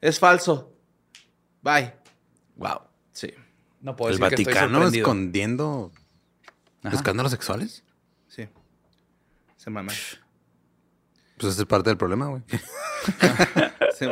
[0.00, 0.72] Es falso.
[1.62, 1.92] Bye.
[2.54, 2.80] Wow.
[3.12, 3.34] Sí.
[3.80, 5.92] No puedo ¿El decir que estoy Vaticano escondiendo
[6.84, 6.94] Ajá.
[6.96, 7.82] escándalos sexuales?
[8.28, 8.48] Sí.
[9.56, 9.92] Se mama.
[11.38, 12.42] Pues esa es parte del problema, güey.
[13.98, 14.06] Sí,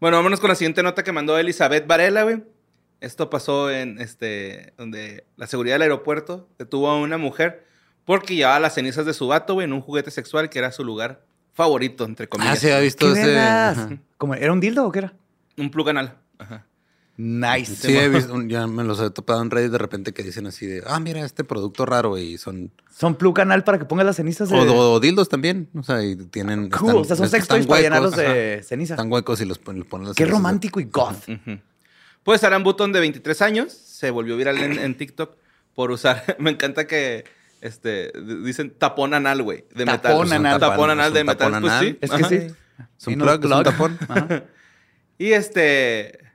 [0.00, 2.44] bueno, vámonos con la siguiente nota que mandó Elizabeth Varela, güey.
[3.00, 7.66] Esto pasó en este, donde la seguridad del aeropuerto detuvo a una mujer
[8.04, 10.84] porque llevaba las cenizas de su vato, güey, en un juguete sexual que era su
[10.84, 12.58] lugar favorito, entre Ah, comillas.
[12.60, 13.34] sí, ha visto ¿Qué ese.
[14.40, 15.14] ¿Era un dildo o qué era?
[15.56, 16.16] Un plug anal.
[16.38, 16.64] Ajá.
[17.20, 17.74] Nice.
[17.74, 20.46] Sí, he visto, un- ya me los he topado en Reddit de repente que dicen
[20.46, 22.70] así de, ah, mira este producto raro y son...
[22.96, 24.56] Son plug canal para que pongas las cenizas de...
[24.56, 26.70] O, o dildos también, o sea, y tienen...
[26.70, 26.90] Cool.
[26.90, 28.22] están- o sea, son están sex toys para huecos, llenarlos ajá.
[28.32, 28.94] de ceniza.
[28.94, 30.38] Están huecos y los ponen, ponen las Qué cenizas.
[30.38, 31.28] romántico y goth.
[31.28, 31.58] Ujú.
[32.22, 35.34] Pues Aran Button, de 23 años, se volvió viral en, en TikTok
[35.74, 36.36] por usar.
[36.38, 37.24] Me encanta que
[37.60, 38.12] este,
[38.44, 40.00] dicen tapón anal, güey, de metal.
[40.02, 40.60] Tapón un anal.
[40.60, 41.36] Tapón anal Es de metal.
[41.52, 41.84] tapón Pues anal.
[41.84, 41.98] sí.
[42.00, 42.28] Es que Ajá.
[42.28, 42.36] sí.
[42.96, 43.98] Es un plug, es un tapón.
[44.08, 44.44] Ajá.
[45.20, 46.27] Y este.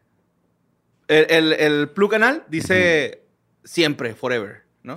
[1.14, 3.24] El, el, el plug anal dice
[3.64, 4.96] siempre, forever, ¿no?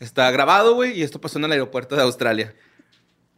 [0.00, 2.54] Está grabado, güey, y esto pasó en el aeropuerto de Australia.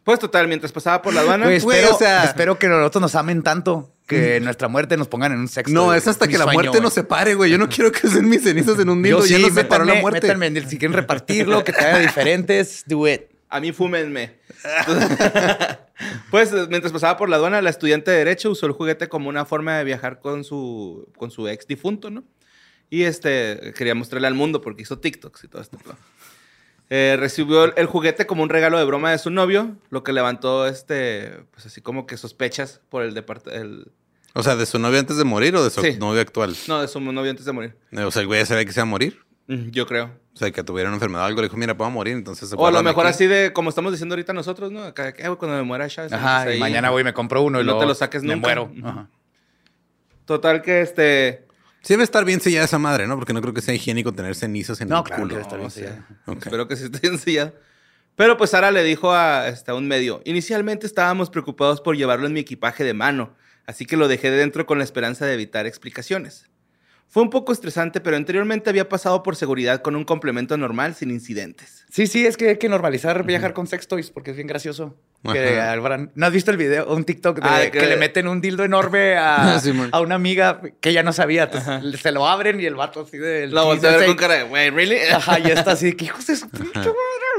[0.04, 1.46] Pues total, mientras pasaba por la aduana.
[1.46, 5.32] Güey, espero, o sea- espero que nosotros nos amen tanto que nuestra muerte nos pongan
[5.32, 5.72] en un sexto.
[5.74, 6.82] No, es hasta que la sueño, muerte güey.
[6.82, 7.50] nos separe, güey.
[7.50, 9.22] Yo no quiero que usen mis cenizas en un Yo dildo.
[9.22, 10.32] sí, ya nos separó la muerte.
[10.34, 10.60] métanme.
[10.68, 13.22] Si quieren repartirlo, que te haga diferentes, do it.
[13.48, 14.36] A mí fúmenme.
[16.30, 19.44] pues mientras pasaba por la aduana, la estudiante de Derecho usó el juguete como una
[19.44, 22.24] forma de viajar con su, con su ex difunto, ¿no?
[22.90, 25.96] Y este, quería mostrarle al mundo porque hizo TikToks y todo plan.
[26.88, 30.68] Eh, recibió el, juguete como un regalo de broma de su novio, lo que levantó,
[30.68, 33.90] este, pues así como que sospechas por el departamento.
[34.34, 35.96] O sea, ¿de su novio antes de morir o de su Sí.
[35.98, 36.54] novio actual?
[36.68, 37.74] No, de su novio antes de morir.
[37.90, 39.18] Eh, O sea, el güey ya sabía que se iba a morir.
[39.48, 40.10] Yo creo.
[40.34, 41.40] O sea, que tuviera una enfermedad o algo.
[41.40, 43.14] Le dijo, mira, puedo morir, entonces se O a lo mejor aquí.
[43.14, 44.82] así de, como estamos diciendo ahorita nosotros, ¿no?
[44.84, 46.04] Acá, "Ah, cuando me muera ya.
[46.10, 46.58] Ajá, y ahí".
[46.60, 48.46] mañana voy y me compro uno y No luego te lo saques me nunca.
[48.48, 48.64] muero.
[48.64, 48.86] Ujú.
[48.88, 49.08] Ajá.
[50.24, 51.46] Total que este...
[51.82, 53.14] Sí debe estar bien sellada esa madre, ¿no?
[53.14, 55.28] Porque no creo que sea higiénico tener cenizas en No, el claro culo.
[55.28, 56.06] que debe estar bien sellada.
[56.26, 57.54] Espero que sí esté ensillado.
[58.16, 62.26] Pero pues Sara le dijo a, este, a un medio, inicialmente estábamos preocupados por llevarlo
[62.26, 65.34] en mi equipaje de mano, así que lo dejé de dentro con la esperanza de
[65.34, 66.46] evitar explicaciones.
[67.08, 71.10] Fue un poco estresante, pero anteriormente había pasado por seguridad con un complemento normal sin
[71.10, 71.84] incidentes.
[71.90, 74.94] Sí, sí, es que hay que normalizar viajar con sex toys porque es bien gracioso.
[75.22, 75.58] Que
[76.14, 77.78] ¿No has visto el video, un TikTok de Ah, que...
[77.78, 79.88] que- le meten un dildo enorme a, Sí, man.
[79.92, 81.44] a una amiga que ella no sabía?
[81.44, 83.46] Entonces, se lo abren y el vato así de...
[83.46, 84.98] La volteé a ver con cara de, güey, ¿really?
[85.12, 86.46] Ajá, y está así, que hijos de su.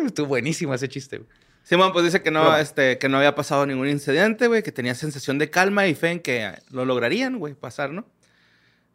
[0.06, 1.18] Estuvo buenísimo ese chiste.
[1.18, 1.30] güey.
[1.64, 4.96] Simón pues dice que no, este, que no había pasado ningún incidente, güey, que tenía
[4.96, 8.06] sensación de calma y fe en que lo lograrían, güey, pasar, ¿no?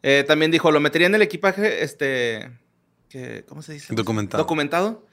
[0.03, 2.51] Eh, también dijo, lo metería en el equipaje, este,
[3.09, 3.95] que, ¿cómo se dice?
[3.95, 4.43] Documentado.
[4.43, 5.07] Documentado.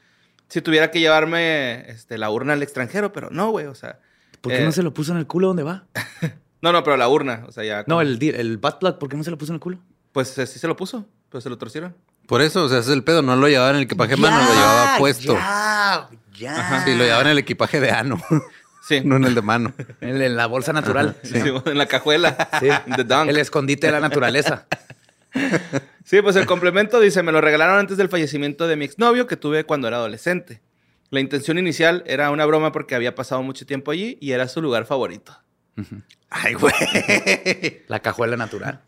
[0.48, 4.00] Si tuviera que llevarme, este, la urna al extranjero, pero no, güey, o sea.
[4.40, 5.87] ¿Por qué eh, no se lo puso en el culo donde va?
[6.62, 7.85] No, no, pero la urna, o sea, ya.
[7.87, 9.79] No, el, el butt plug, ¿por qué no se lo puso en el culo?
[10.12, 11.96] Pues eh, sí se lo puso, pero se lo torcieron.
[12.26, 13.22] Por eso, o sea, ese es el pedo.
[13.22, 15.33] No lo llevaba en el equipaje de mano, lo llevaba puesto.
[15.33, 16.85] Ya, ya.
[16.85, 18.20] Sí, lo llevaba en el equipaje de ano,
[18.82, 19.02] Sí.
[19.04, 19.72] no en el de mano.
[20.00, 21.16] En, en la bolsa natural.
[21.22, 22.48] Sí, en la cajuela.
[22.60, 22.68] Sí.
[22.96, 23.28] The dunk.
[23.30, 24.66] El escondite de la naturaleza.
[26.04, 29.36] Sí, pues el complemento dice, me lo regalaron antes del fallecimiento de mi exnovio que
[29.36, 30.60] tuve cuando era adolescente.
[31.10, 34.60] La intención inicial era una broma porque había pasado mucho tiempo allí y era su
[34.60, 35.38] lugar favorito.
[36.30, 36.72] Ay, güey.
[37.86, 38.80] La cajuela natural.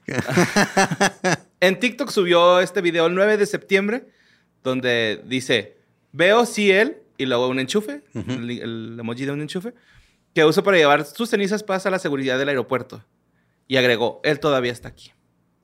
[1.60, 4.06] En TikTok subió este video el 9 de septiembre
[4.64, 5.76] donde dice,
[6.10, 9.74] veo si él, y luego un enchufe, el, el emoji de un enchufe,
[10.34, 13.04] que uso para llevar sus cenizas pasa a la seguridad del aeropuerto.
[13.68, 15.12] Y agregó, él todavía está aquí.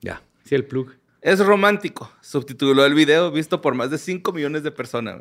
[0.01, 0.21] Ya.
[0.45, 0.93] Sí, el plug.
[1.21, 5.19] Es romántico, subtituló el video visto por más de 5 millones de personas.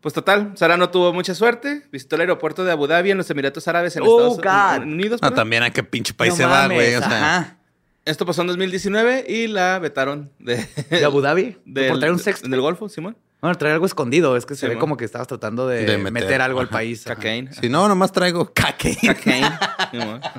[0.00, 1.86] Pues total, Sara no tuvo mucha suerte.
[1.90, 4.86] Visitó el aeropuerto de Abu Dhabi en los Emiratos Árabes en Oh, Estados God.
[4.86, 5.18] Unidos.
[5.22, 5.36] Ah, perdón.
[5.36, 6.94] también a qué pinche país No se va, güey.
[6.94, 7.58] O sea.
[8.04, 11.56] Esto pasó en 2019 y la vetaron de, ¿De Abu Dhabi?
[11.64, 12.46] del, ¿Por traer un sexto?
[12.48, 13.16] del Golfo, Simón.
[13.44, 14.38] Bueno, traer algo escondido.
[14.38, 14.80] Es que se Sí, ve man.
[14.80, 17.06] como que estabas tratando de, De meter, meter, algo al país.
[17.06, 17.16] ajá.
[17.16, 17.52] Cocaine.
[17.52, 18.46] si no, nomás traigo.
[18.54, 19.58] Cocaine.
[19.90, 20.20] Simón.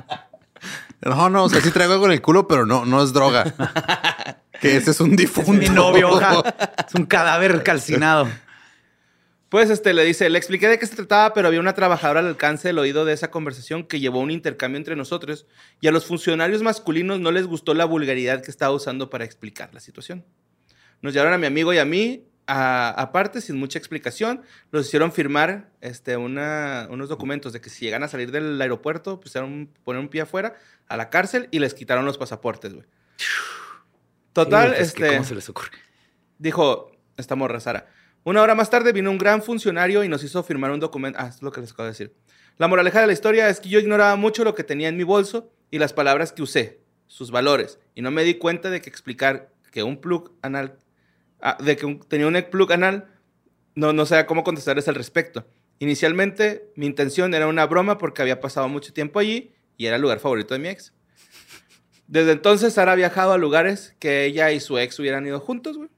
[1.02, 3.44] No, no, o sea, sí traigo algo en el culo, pero no, no es droga.
[4.60, 5.52] que ese es un difunto.
[5.52, 6.42] Mi novio, ajá.
[6.88, 8.26] Es un cadáver calcinado.
[9.50, 12.26] Pues este le dice, le expliqué de qué se trataba, pero había una trabajadora al
[12.26, 15.46] alcance del oído de esa conversación que llevó un intercambio entre nosotros
[15.80, 19.70] y a los funcionarios masculinos no les gustó la vulgaridad que estaba usando para explicar
[19.72, 20.24] la situación.
[21.02, 25.70] Nos llevaron a mi amigo y a mí aparte, sin mucha explicación, los hicieron firmar
[25.80, 30.00] este, una- unos documentos de que si llegan a salir del aeropuerto, pues un- poner
[30.00, 30.54] un pie afuera
[30.88, 32.86] a la cárcel y les quitaron los pasaportes, güey.
[34.32, 35.70] Total, Sí, pues, este ¿Cómo se les ocurre?
[36.38, 37.86] dijo esta morra Sara.
[38.24, 41.18] Una hora más tarde vino un gran funcionario y nos hizo firmar un documento.
[41.20, 42.14] Ah, es lo que les acabo de decir.
[42.58, 45.04] La moraleja de la historia es que yo ignoraba mucho lo que tenía en mi
[45.04, 48.90] bolso y las palabras que usé, sus valores, y no me di cuenta de que
[48.90, 50.76] explicar que un plug anal,
[51.62, 53.08] de que tenía un plug anal,
[53.74, 55.46] no, no sabía cómo contestarles al respecto.
[55.78, 60.02] Inicialmente, mi intención era una broma porque había pasado mucho tiempo allí y era el
[60.02, 60.92] lugar favorito de mi ex.
[62.06, 65.76] Desde entonces, Sara ha viajado a lugares que ella y su ex hubieran ido juntos,
[65.76, 65.90] güey.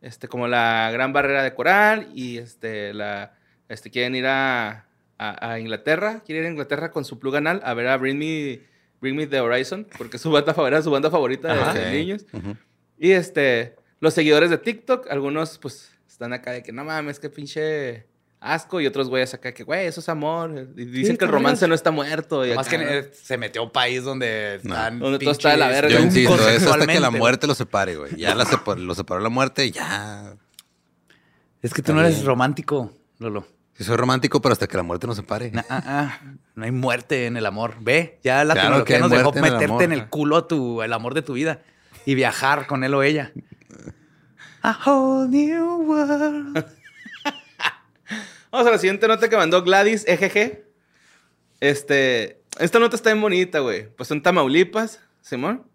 [0.00, 3.34] Este, como la Gran Barrera de Coral y este, la,
[3.68, 4.86] este, quieren ir a,
[5.18, 8.18] a- a Inglaterra, quieren ir a Inglaterra con su plug anal a ver a Bring
[8.18, 8.60] Me,
[9.00, 12.26] Bring Me the Horizon, porque su banda favorita, su banda favorita de, niños.
[12.32, 12.56] Ujú.
[12.98, 17.30] Y este, los seguidores de TikTok, algunos pues están acá de que no mames, qué
[17.30, 18.06] pinche
[18.40, 20.50] asco, y otros güeyes acá que, güey, eso es amor.
[20.76, 22.44] Y dicen que el romance no está muerto.
[22.44, 25.50] Y Más que acá, eh, se metió a un país donde están Donde todo está
[25.52, 25.88] de la verga.
[25.88, 28.16] Yo insisto, truncos es hasta que la sexualmente, muerte lo separe, güey.
[28.16, 30.34] Ya la separ- lo separó la muerte, ya.
[31.62, 33.46] Es que tú no eres romántico, Lolo.
[33.74, 35.50] Sí, soy romántico, pero hasta que la muerte nos separe.
[35.52, 36.20] Na- ah, ah.
[36.56, 37.76] No hay muerte en el amor.
[37.80, 40.48] Ve, ya la Claro tecnología nos dejó muerte en el meterte en el culo a
[40.48, 41.60] tu, el amor de tu vida
[42.04, 43.32] y viajar con él o ella.
[44.62, 46.54] A whole new world.
[48.52, 50.62] Vamos a la siguiente nota que mandó Gladys EGG.
[51.58, 53.88] Este, esta nota está bien bonita, güey.
[53.96, 55.66] Pues son Tamaulipas, Simón.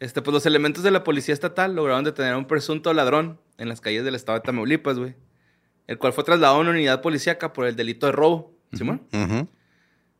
[0.00, 3.68] Este, pues los elementos de la policía estatal lograron detener a un presunto ladrón en
[3.68, 5.14] las calles del estado de Tamaulipas, güey.
[5.86, 9.06] El cual fue trasladado a una unidad policíaca por el delito de robo, Simón.
[9.12, 9.48] Ujú.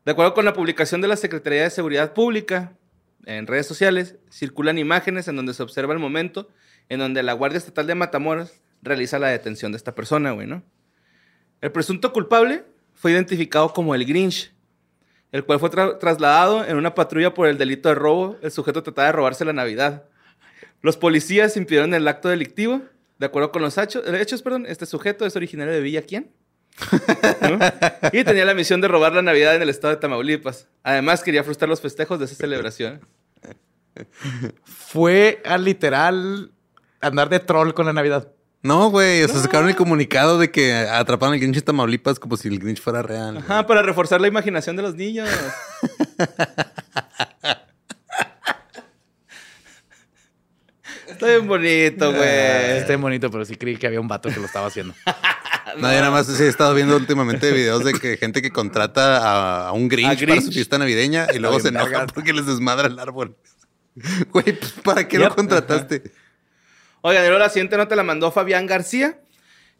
[0.04, 2.74] De acuerdo con la publicación de la Secretaría de Seguridad Pública
[3.24, 6.48] en redes sociales, circulan imágenes en donde se observa el momento
[6.90, 10.62] en donde la Guardia Estatal de Matamoros realiza la detención de esta persona, güey, ¿no?
[11.62, 12.64] El presunto culpable
[12.94, 14.52] fue identificado como el Grinch,
[15.32, 18.36] el cual fue tra- trasladado en una patrulla por el delito de robo.
[18.42, 20.04] El sujeto trataba de robarse la Navidad.
[20.82, 22.82] Los policías impidieron el acto delictivo.
[23.18, 26.30] De acuerdo con los hechos, hechos perdón, este sujeto es originario de Villa Quién.
[27.42, 27.58] ¿no?
[28.12, 30.66] Y tenía la misión de robar la Navidad en el estado de Tamaulipas.
[30.82, 33.00] Además, quería frustrar los festejos de esa celebración.
[34.64, 36.52] Fue a literal
[37.00, 38.28] andar de troll con la Navidad.
[38.62, 39.22] No, güey.
[39.22, 42.58] O sea, sacaron el comunicado de que atraparon al Grinch en Tamaulipas como si el
[42.58, 43.32] Grinch fuera real.
[43.34, 43.44] güey.
[43.44, 45.28] Ajá, para reforzar la imaginación de los niños.
[51.08, 52.22] Está bien bonito, güey.
[52.78, 54.94] Está bien bonito, pero sí creí que había un vato que lo estaba haciendo.
[55.76, 59.18] No, yo nada más sí he estado viendo últimamente videos de que gente que contrata
[59.18, 62.44] a, a un Grinch, ¿A para su fiesta navideña y luego se enoja porque les
[62.46, 63.36] desmadra el árbol.
[64.32, 65.28] Güey, pues ¿para qué Yep.
[65.28, 66.02] lo contrataste?
[67.02, 69.20] Oigan, y la siguiente nota la mandó Fabián García,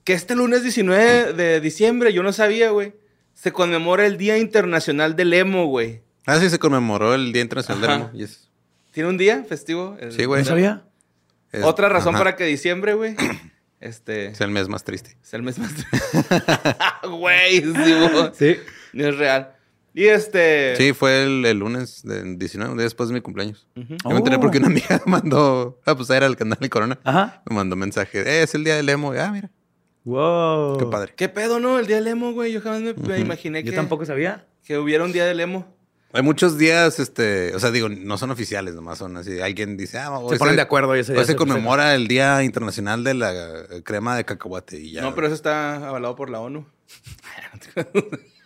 [0.05, 2.95] que este lunes 19 de diciembre, yo no sabía, güey,
[3.35, 6.03] se conmemora el Día Internacional del Emo, güey.
[6.27, 7.91] Ah, sí, se conmemoró el Día Internacional del.
[7.91, 8.11] Emo.
[8.25, 8.49] es-
[8.93, 9.97] ¿Tiene un día festivo?
[10.01, 10.43] El- Sí, güey.
[10.43, 10.83] ¿No sabía?
[11.53, 13.14] es- Otra razón ajá, para que diciembre, güey,
[13.81, 15.16] este, Es el mes más triste.
[15.23, 15.71] sea el mes más...
[17.09, 18.31] Güey, sí, güey.
[18.39, 18.57] Sí.
[18.95, 19.55] es real.
[20.01, 20.76] Y este...
[20.76, 23.66] Sí, fue el, el lunes del 19, un día después de mi cumpleaños.
[23.74, 24.40] Yo me enteré Oh.
[24.40, 25.78] porque una amiga mandó...
[25.84, 26.98] Ah, pues era el canal de Corona.
[27.05, 27.42] Ajá.
[27.44, 28.22] Me mandó mensaje.
[28.22, 29.12] Eh, es el día del emo.
[29.12, 29.51] Ah, mira.
[30.05, 30.78] Wow.
[30.78, 31.12] Qué padre.
[31.14, 31.78] ¿Qué pedo, no?
[31.78, 32.51] El día del emo, güey.
[32.51, 34.46] Yo jamás me, me imaginé Yo que, tampoco sabía.
[34.64, 35.66] que hubiera un día del emo.
[36.14, 37.55] Hay muchos días, este...
[37.55, 39.38] O sea, digo, no son oficiales, nomás son así.
[39.40, 39.98] Alguien dice...
[39.98, 42.42] Ah, hoy Se ponen de acuerdo y ese día Hoy se se conmemora el Día
[42.42, 44.80] Internacional de la eh, Crema de Cacahuate.
[44.80, 45.03] Y ya.
[45.03, 46.64] No, pero eso está avalado por la ONU.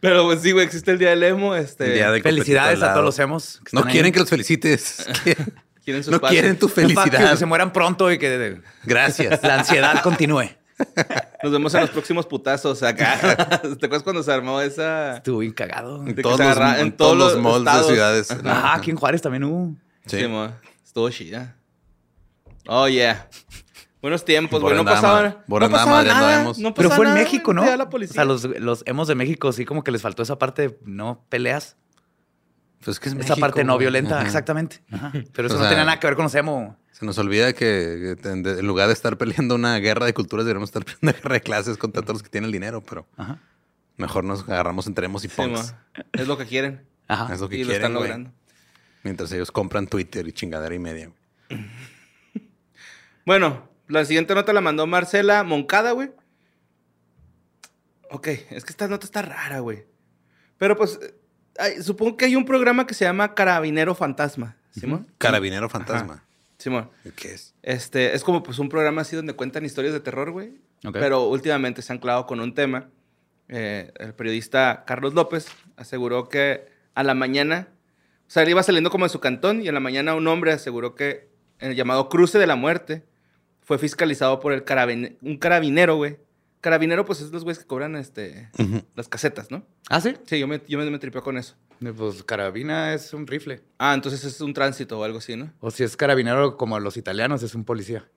[0.00, 1.54] pero pues sí, güey, existe el día del emo.
[1.54, 3.60] Este, El día de Felicidades a todos los emos.
[3.64, 3.92] que No están ahí.
[3.92, 5.06] quieren que los felicites.
[5.84, 6.34] quieren su no espacio.
[6.34, 7.36] quieren tu Fuck, Que felicidad.
[7.36, 9.40] se mueran pronto y que Gracias.
[9.42, 10.50] la ansiedad continúe.
[11.42, 13.16] Nos vemos en los próximos putazos acá.
[13.78, 15.18] ¿Te acuerdas cuando se armó esa?
[15.18, 16.04] Estuvo bien cagado.
[16.04, 18.30] En que todos, se los, agarra- en en todos todos los los malls de ciudades.
[18.30, 19.74] Ajá, aquí en Juárez también hubo.
[20.06, 20.18] Sí.
[20.20, 20.50] Sí, mo.
[20.84, 21.54] Estuvo chida.
[22.66, 23.28] Oh, yeah.
[24.04, 24.76] Buenos tiempos, güey.
[24.76, 26.42] No pasaba, no pasaba nada.
[26.42, 26.58] emos.
[26.58, 27.54] No Pero fue en México.
[27.54, 27.64] ¿no?
[27.64, 30.78] La O sea, los, los hemos de México sí como que les faltó esa parte,
[30.84, 31.78] no peleas.
[32.84, 34.26] Pues es que es esa México, parte no violenta, Ajá.
[34.26, 34.84] exactamente.
[34.92, 35.10] Ajá.
[35.32, 36.76] Pero eso O no tenía nada que ver con los emo.
[36.92, 40.68] Se nos olvida que, que en lugar de estar peleando una guerra de culturas, deberíamos
[40.68, 43.38] estar peleando una guerra de clases contra todos los que tienen el dinero, pero Ajá.
[43.96, 45.74] mejor nos agarramos entre emos y Sí, punks.
[46.12, 46.86] Es lo que quieren.
[47.08, 47.32] Ajá.
[47.32, 48.02] Es lo que y lo quieren, están güey.
[48.10, 48.32] logrando.
[49.02, 51.10] Mientras ellos compran Twitter y chingadera y media.
[51.48, 51.60] güey.
[53.26, 56.10] Bueno, la siguiente nota la mandó Marcela Moncada, güey.
[58.10, 59.84] Ok, es que esta nota está rara, güey.
[60.58, 61.14] Pero pues, eh,
[61.58, 65.06] hay- supongo que hay un programa que se llama Carabinero Fantasma, ¿Simón?
[65.18, 66.24] Carabinero fantasma.
[66.58, 66.90] Simón.
[67.16, 67.54] ¿Qué es?
[67.62, 70.50] Este, es como pues un programa así donde cuentan historias de terror, güey.
[70.84, 70.92] Ok.
[70.92, 72.88] Pero últimamente se han clavado con un tema.
[73.48, 77.68] Eh, el periodista Carlos López aseguró que a la mañana,
[78.26, 80.52] o sea, él iba saliendo como de su cantón y a la mañana un hombre
[80.52, 81.28] aseguró que
[81.58, 83.04] en el llamado cruce de la muerte
[83.64, 84.64] fue fiscalizado por el
[85.22, 86.18] un carabinero, güey.
[86.60, 88.48] Carabinero, pues es los güeyes que cobran este,
[88.94, 89.66] las casetas, ¿no?
[89.90, 90.14] ¿Ah, sí?
[90.24, 91.56] Sí, yo me, yo me, me tripeo con eso.
[91.96, 93.62] Pues carabina es un rifle.
[93.78, 95.52] Ah, entonces es un tránsito o algo así, ¿no?
[95.60, 98.08] O si es carabinero como los italianos, es un policía.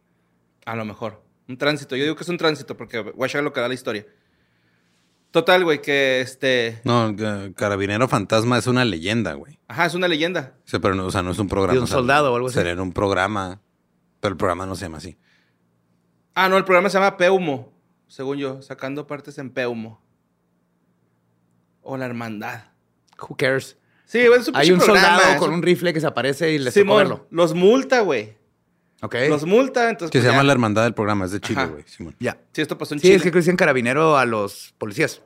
[0.66, 1.22] A lo mejor.
[1.50, 1.98] Un tránsito.
[1.98, 4.06] Yo digo que es un tránsito porque voy a lo que da la historia.
[5.32, 6.80] Total, güey, que este.
[6.86, 9.60] No, ca- Carabinero fantasma es una leyenda, güey.
[9.68, 10.56] Ajá, es una leyenda.
[10.64, 11.74] Sea, pero no, o sea, no es un programa.
[11.74, 12.56] De un o sea, soldado o algo así.
[12.56, 13.62] Sería un programa,
[14.22, 15.18] pero el programa no se llama así.
[16.40, 17.74] Ah, no, el programa se llama Peumo,
[18.08, 20.00] según yo, sacando partes en Peumo.
[21.82, 22.66] O la hermandad.
[23.20, 23.76] Who cares?
[24.06, 26.52] Sí, güey, es un Hay un programa, soldado es con un rifle que se aparece
[26.52, 27.28] y le tocó Simón, verlo.
[27.32, 28.38] los multa, güey.
[29.02, 29.16] Ok.
[29.30, 30.12] Los multa, entonces.
[30.12, 30.48] Que pues, se llama ya.
[30.48, 31.84] La Hermandad del Programa, es de Chile, güey.
[31.88, 32.16] Simón.
[32.20, 32.38] Ya.
[32.54, 33.16] Sí, esto pasó en Sí, Chile.
[33.16, 35.24] es que dicen carabinero a los policías.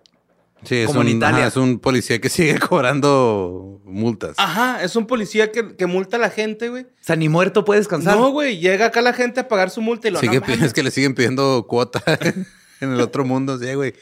[0.64, 1.40] Sí, es Como en un, Italia.
[1.40, 4.36] ajá, es un policía que sigue cobrando multas.
[4.38, 6.84] Ajá, es un policía que, que multa a la gente, güey.
[6.84, 8.18] O sea, ni muerto puede descansar.
[8.18, 10.74] No, güey, llega acá la gente a pagar su multa y lo Sigue no es
[10.74, 12.02] que le siguen pidiendo cuota
[12.80, 13.58] en el otro mundo.
[13.58, 13.94] Sí, güey.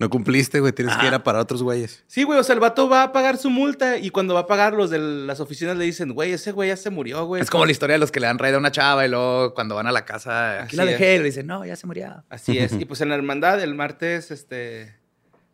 [0.00, 0.72] No cumpliste, güey.
[0.72, 2.02] Tienes que ir a para otros güeyes.
[2.06, 4.46] Sí, güey, o sea, el vato va a pagar su multa y cuando va a
[4.46, 7.42] pagar, los de las oficinas le dicen, güey, ese güey ya se murió, güey.
[7.42, 9.52] Es como la historia de los que le dan raid a una chava y luego
[9.52, 11.20] cuando van a la casa, aquí Así la dejé, es.
[11.20, 12.24] y le dicen, no, ya se murió.
[12.30, 12.72] Así es.
[12.80, 14.94] Y pues en la hermandad, el martes, este,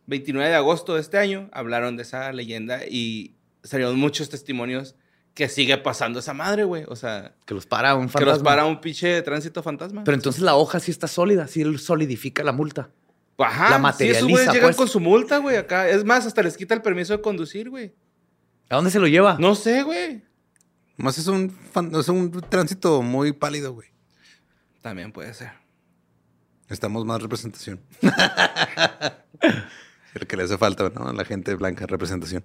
[0.07, 4.95] 29 de agosto de este año, hablaron de esa leyenda y salieron muchos testimonios
[5.35, 6.85] que sigue pasando esa madre, güey.
[6.89, 8.33] O sea, Que los para un que fantasma.
[8.35, 10.03] los para un pinche tránsito fantasma.
[10.05, 12.91] Pero entonces la hoja sí está sólida, sí solidifica la multa.
[13.39, 14.77] Ajá, la sí, materializa, esos güeyes llegan pues.
[14.77, 15.89] con su multa, güey, acá.
[15.91, 17.93] Es más, hasta les quita el permiso de conducir, güey.
[18.71, 19.37] ¿A dónde se lo lleva?
[19.39, 20.23] No sé, güey.
[20.97, 23.89] Más es un, fan- es un tránsito muy pálido, güey.
[24.81, 25.51] También puede ser.
[26.63, 27.81] Necesitamos más representación.
[30.17, 31.09] El que le hace falta, ¿no?
[31.09, 32.45] A la gente blanca, representación.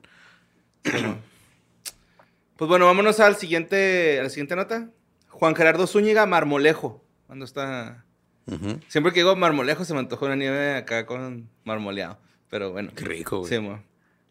[0.83, 4.89] Pues bueno, vámonos al siguiente, a la siguiente nota.
[5.29, 7.03] Juan Gerardo Zúñiga, Marmolejo.
[7.27, 8.03] Cuando está.
[8.45, 8.79] Ujú.
[8.87, 12.19] Siempre que digo Marmolejo se me antojó una nieve acá con marmoleado.
[12.49, 12.91] Pero bueno.
[12.93, 13.49] Qué rico, güey.
[13.49, 13.59] Sí.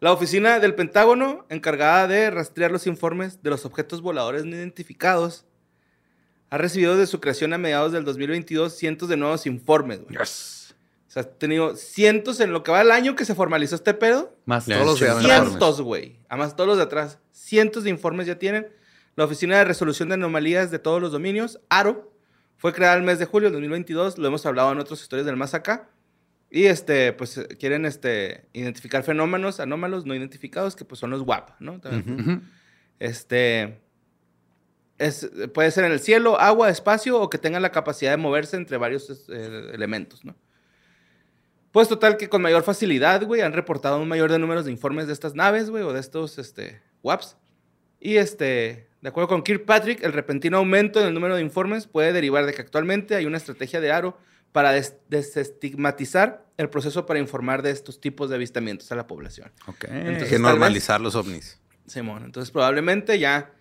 [0.01, 5.47] La oficina del Pentágono, encargada de rastrear los informes de los objetos voladores no identificados,
[6.51, 10.03] ha recibido desde su creación a mediados del 2022 cientos de nuevos informes.
[10.03, 10.19] güey.
[10.19, 10.60] Yes.
[11.11, 13.95] O sea, ha tenido cientos en lo que va del año que se formalizó este
[13.95, 14.33] pedo.
[14.45, 15.49] Más todos los de atrás.
[15.49, 16.21] Cientos, güey.
[16.29, 17.19] Además, todos los de atrás.
[17.33, 18.69] Cientos de informes ya tienen.
[19.17, 22.15] La Oficina de Resolución de Anomalías de todos los dominios, ARO,
[22.59, 24.19] fue creada el mes de julio del 2022.
[24.19, 25.91] Lo hemos hablado en otras historias del más acá.
[26.49, 31.59] Y este, pues quieren este, identificar fenómenos anómalos no identificados, que pues son los WAP,
[31.59, 31.81] ¿no?
[31.81, 32.21] También.
[32.21, 32.41] Ujú.
[33.01, 33.81] Este.
[34.97, 38.57] Es, puede ser en el cielo, agua, espacio o que tengan la capacidad de moverse
[38.57, 40.37] entre varios eh, elementos, ¿no?
[41.73, 45.07] Pues total que con mayor facilidad, güey, han reportado un mayor de números de informes
[45.07, 47.37] de estas naves, güey, o de estos, este, WAPs.
[48.01, 52.13] Y este, de acuerdo con Kirkpatrick, el repentino aumento en el número de informes puede
[52.13, 54.19] derivar de que actualmente hay una estrategia de Aro
[54.53, 59.53] para des- desestigmatizar el proceso para informar de estos tipos de avistamientos a la población.
[59.67, 59.85] Ok.
[59.89, 61.59] Entonces, que normalizar los ovnis.
[61.87, 63.53] Simón, entonces probablemente ya.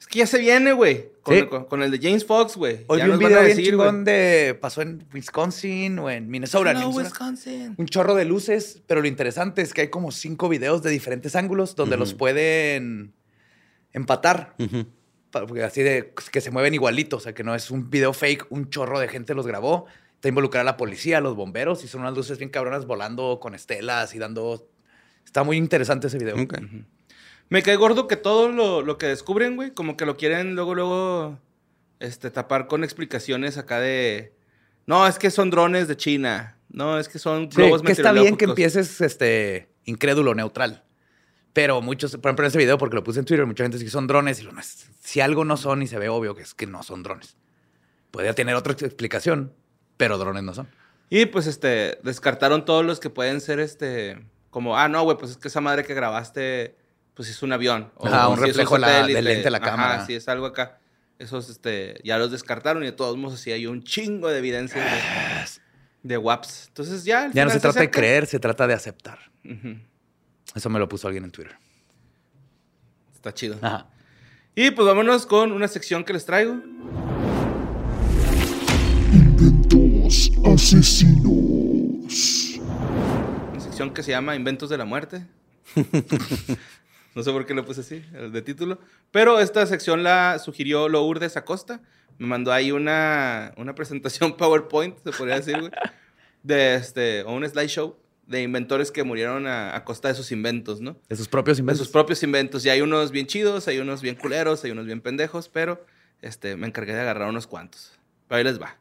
[0.00, 1.10] Es que ya se viene, güey.
[1.22, 1.46] Con, Sí.
[1.46, 2.84] con- con el de James Fox, güey.
[2.86, 4.56] Hoy Ya vi un video bien chingón de...
[4.60, 6.70] Pasó en Wisconsin o en Minnesota.
[6.70, 7.08] en No, Minnesota.
[7.10, 7.74] Wisconsin.
[7.76, 11.36] Un chorro de luces, pero lo interesante es que hay como cinco videos de diferentes
[11.36, 13.12] ángulos donde los pueden
[13.92, 14.56] empatar.
[15.30, 18.46] Porque Así de que se mueven igualitos, o sea, que no es un video fake,
[18.50, 19.84] un chorro de gente los grabó.
[20.14, 24.14] Está involucrada la policía, los bomberos, y son unas luces bien cabronas volando con estelas
[24.14, 24.66] y dando...
[25.24, 26.36] Está muy interesante ese video.
[26.42, 26.54] Ok.
[27.50, 30.74] Me cae gordo que todo lo, lo que descubren, güey, como que lo quieren luego,
[30.74, 31.38] luego,
[31.98, 34.32] este, tapar con explicaciones acá de...
[34.86, 36.56] No, es que son drones de China.
[36.70, 40.84] No, es que son Sí, globos que está bien que empieces este, incrédulo, neutral.
[41.52, 43.84] Pero muchos, por ejemplo, en ese video, porque lo puse en Twitter, mucha gente dice
[43.86, 46.42] que son drones y lo, es- si algo no son y se ve obvio que
[46.42, 47.36] es que no son drones.
[48.12, 49.52] Podría tener otra explicación,
[49.96, 50.68] pero drones no son.
[51.08, 55.32] Y pues, este, descartaron todos los que pueden ser, este, como, ah, no, güey, pues
[55.32, 56.76] es que esa madre que grabaste,
[57.20, 57.92] pues es un avión.
[57.96, 59.14] O Ajá, un si reflejo de la- satélite.
[59.16, 60.06] del lente de la Ajá, cámara.
[60.06, 60.78] si es algo acá.
[61.18, 64.82] Esos, este, ya los descartaron y de todos modos así hay un chingo de evidencia
[64.82, 64.90] de,
[66.02, 66.68] de WAPs.
[66.68, 67.30] Entonces ya...
[67.34, 69.18] Ya no se trata de creer, se trata de aceptar.
[70.54, 71.58] Eso me lo puso alguien en Twitter.
[73.14, 73.58] Está chido.
[73.60, 73.88] Ajá.
[74.54, 76.54] Y pues vámonos con una sección que les traigo.
[79.12, 81.20] Inventos asesinos.
[83.52, 85.26] Una sección que se llama Inventos de la Muerte.
[87.14, 88.78] no sé por qué le puse así, el de título.
[89.10, 91.80] Pero esta sección la sugirió Lourdes Acosta.
[92.18, 95.70] Me mandó ahí una, una presentación PowerPoint, se podría decir, güey.
[96.42, 97.96] De este, o un slideshow
[98.26, 100.96] de inventores que murieron a, a costa de sus inventos, ¿no?
[101.08, 101.84] De sus propios De inventos.
[101.86, 102.64] sus propios inventos.
[102.64, 105.84] Y hay unos bien chidos, hay unos bien culeros, hay unos bien pendejos, pero
[106.22, 107.92] este, me encargué de agarrar unos cuantos.
[108.28, 108.78] Pero ahí les va.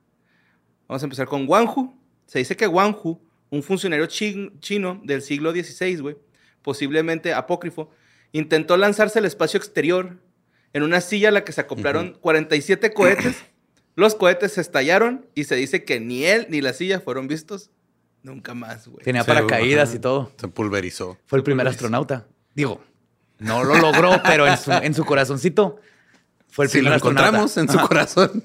[0.88, 1.94] Vamos a empezar con Wang Hu.
[2.28, 3.20] Se dice que Wang Hu,
[3.50, 6.18] un funcionario chin- chino del siglo XVI, güey,
[6.62, 7.90] posiblemente apócrifo,
[8.32, 10.18] intentó lanzarse al espacio exterior
[10.74, 13.38] en una silla a la que se acoplaron 47 cohetes.
[13.96, 17.72] Los cohetes se estallaron y se dice que ni él ni la silla fueron vistos
[18.24, 19.04] nunca más, güey.
[19.04, 20.32] Tenía paracaídas y todo.
[20.38, 21.18] Se pulverizó.
[21.26, 22.28] Fue el primer astronauta.
[22.56, 22.82] Digo,
[23.40, 25.80] no lo logró, pero en su, en su corazoncito
[26.48, 27.28] fue el si lo primer astronauta.
[27.30, 27.88] encontramos en su Ajá.
[27.88, 28.44] corazón.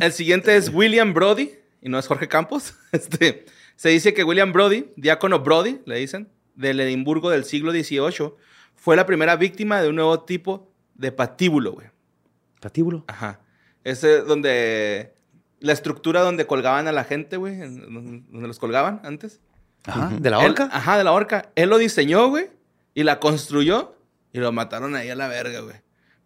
[0.00, 2.74] El siguiente es William Brody, y no es Jorge Campos.
[2.92, 3.44] Este,
[3.76, 8.32] se dice que William Brody, diácono Brody, le dicen, del Edimburgo del siglo XVIII,
[8.74, 11.88] fue la primera víctima de un nuevo tipo de patíbulo, güey.
[12.60, 13.04] Patíbulo.
[13.08, 13.40] Ajá.
[13.84, 15.12] Ese donde...
[15.60, 19.40] La estructura donde colgaban a la gente, güey, donde los colgaban antes.
[19.86, 20.10] Ajá.
[20.18, 20.68] ¿De la Él- horca?
[20.70, 21.50] ajá, de la horca.
[21.54, 22.50] Él lo diseñó, güey,
[22.92, 23.96] y la construyó,
[24.32, 25.76] y lo mataron ahí a la verga, güey.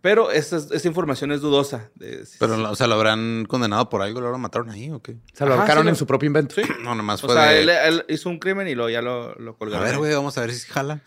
[0.00, 1.90] Pero esa, esa información es dudosa.
[1.96, 5.16] de- Pero, o sea, lo habrán condenado por algo, lo mataron ahí, ¿o qué?
[5.32, 6.54] Se lo Ajá, ahorcaron sí lo- en su propio invento.
[6.54, 6.62] Sí.
[6.84, 7.62] No, nomás O fue sea, de...
[7.62, 9.84] él, él hizo un crimen y lo, ya lo, lo A colgaron.
[9.84, 9.98] ver, ahí.
[9.98, 11.00] güey, vamos a ver si jala.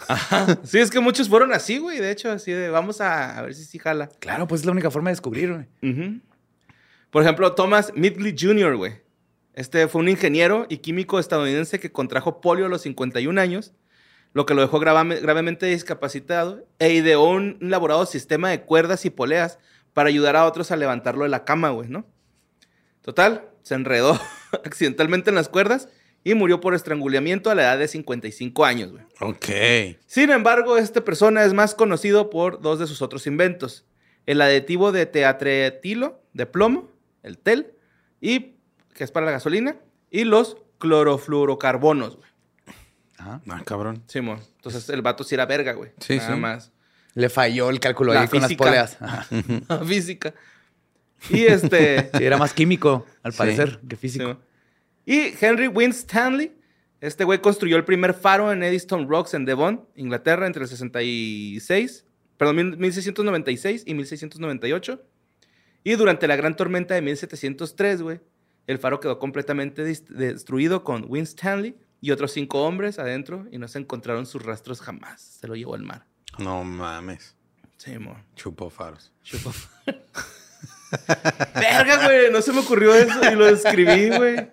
[0.64, 2.00] Sí, es que muchos fueron así, güey.
[2.00, 4.10] De hecho, así de vamos a, a ver si sí jala.
[4.20, 6.22] Claro, pues es la única forma de descubrir, güey.
[7.10, 8.94] Por ejemplo, Thomas Midgley Jr., güey.
[9.54, 13.74] Este fue un ingeniero y químico estadounidense que contrajo polio a los 51 años,
[14.34, 19.10] lo que lo dejó grave- gravemente discapacitado, e ideó un elaborado sistema de cuerdas y
[19.10, 19.60] poleas
[19.94, 22.06] para ayudar a otros a levantarlo de la cama, güey, ¿no?
[23.02, 24.20] Total, se enredó
[24.66, 25.90] accidentalmente en las cuerdas
[26.24, 29.04] y murió por estrangulamiento a la edad de 55 años, güey.
[29.20, 29.98] Ok.
[30.06, 33.86] Sin embargo, esta persona es más conocido por dos de sus otros inventos.
[34.28, 36.90] El aditivo de teatretilo de plomo,
[37.24, 37.74] el TEL,
[38.22, 38.54] y
[38.94, 39.78] que es para la gasolina,
[40.12, 42.30] y los clorofluorocarbonos, güey.
[43.22, 43.42] Ajá.
[43.50, 44.04] Ah, cabrón.
[44.08, 44.40] Sí, mo.
[44.58, 45.92] Entonces el vato sí era verga, güey.
[46.00, 46.40] Sí, Nada sí.
[46.40, 46.72] más.
[47.14, 48.98] Le falló el cálculo La ahí con las poleas.
[49.02, 49.28] Ajá.
[49.68, 50.34] La física.
[51.30, 52.10] Y este...
[52.18, 53.38] Sí, era más químico, al Sí.
[53.38, 54.40] parecer, que físico.
[55.06, 56.52] y Henry Winstanley,
[57.00, 62.06] este güey construyó el primer faro en Eddystone Rocks en Devon, Inglaterra, entre el 66,
[62.38, 65.02] perdón, mil- 1696 y 1698.
[65.84, 68.20] Y durante la gran tormenta de 1703, güey,
[68.68, 73.80] el faro quedó completamente destruido con Winstanley y otros cinco hombres adentro y no se
[73.80, 75.22] encontraron sus rastros jamás.
[75.22, 76.06] Se lo llevó al mar.
[76.40, 77.36] No mames.
[77.78, 78.18] Sí, mo.
[78.36, 79.14] Chupó faros.
[79.24, 79.54] Chupó.
[81.56, 82.32] Verga, güey.
[82.32, 84.36] No se me ocurrió eso y lo escribí, güey.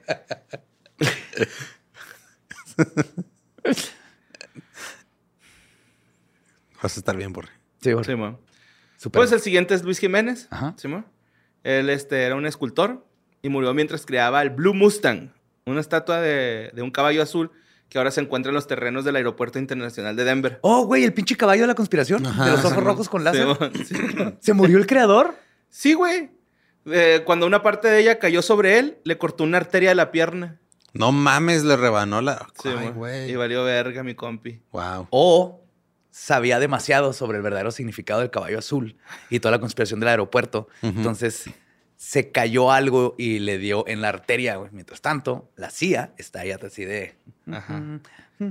[6.83, 7.51] Vas a estar bien, Borre.
[7.81, 8.39] Sí, bueno,
[8.97, 9.09] Sí.
[9.11, 10.49] Pues el siguiente es Luis Jiménez.
[10.51, 10.75] Ajá.
[10.77, 11.05] Sí, mo.
[11.63, 13.07] Él este, era un escultor
[13.43, 15.33] y murió mientras creaba el Blue Mustang,
[15.71, 17.51] una estatua de, de un caballo azul
[17.89, 20.59] que ahora se encuentra en los terrenos del Aeropuerto Internacional de Denver.
[20.63, 22.27] Oh, güey, el pinche caballo de la conspiración.
[22.27, 23.73] Ajá, de los ojos rojos con Sí, láser.
[23.87, 23.95] Sí.
[24.41, 25.35] ¿Se murió el creador?
[25.71, 26.31] Sí, güey.
[26.87, 30.11] Eh, cuando una parte de ella cayó sobre él, le cortó una arteria de la
[30.11, 30.61] pierna.
[30.93, 32.47] No mames, le rebanó la.
[32.63, 33.31] Sí, Ay, güey.
[33.31, 34.61] Y valió verga, mi compi.
[34.73, 35.09] Wow.
[35.11, 35.63] O
[36.11, 38.97] sabía demasiado sobre el verdadero significado del caballo azul
[39.31, 40.69] y toda la conspiración del aeropuerto.
[40.83, 41.49] Entonces
[41.99, 44.55] se cayó algo y le dio en la arteria.
[44.57, 44.71] güey.
[44.73, 47.17] Mientras tanto, la CIA está ahí así de...
[47.51, 47.83] Ajá.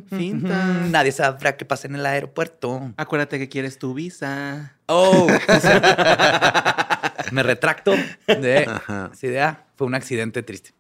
[0.09, 0.85] Finta.
[0.89, 2.93] Nadie sabrá qué pasa en el aeropuerto.
[2.97, 4.75] Acuérdate que quieres tu visa.
[4.87, 5.27] Oh.
[7.31, 7.95] Me retracto
[8.27, 9.11] de Ajá.
[9.13, 9.65] esa idea.
[9.77, 10.73] Fue un accidente triste.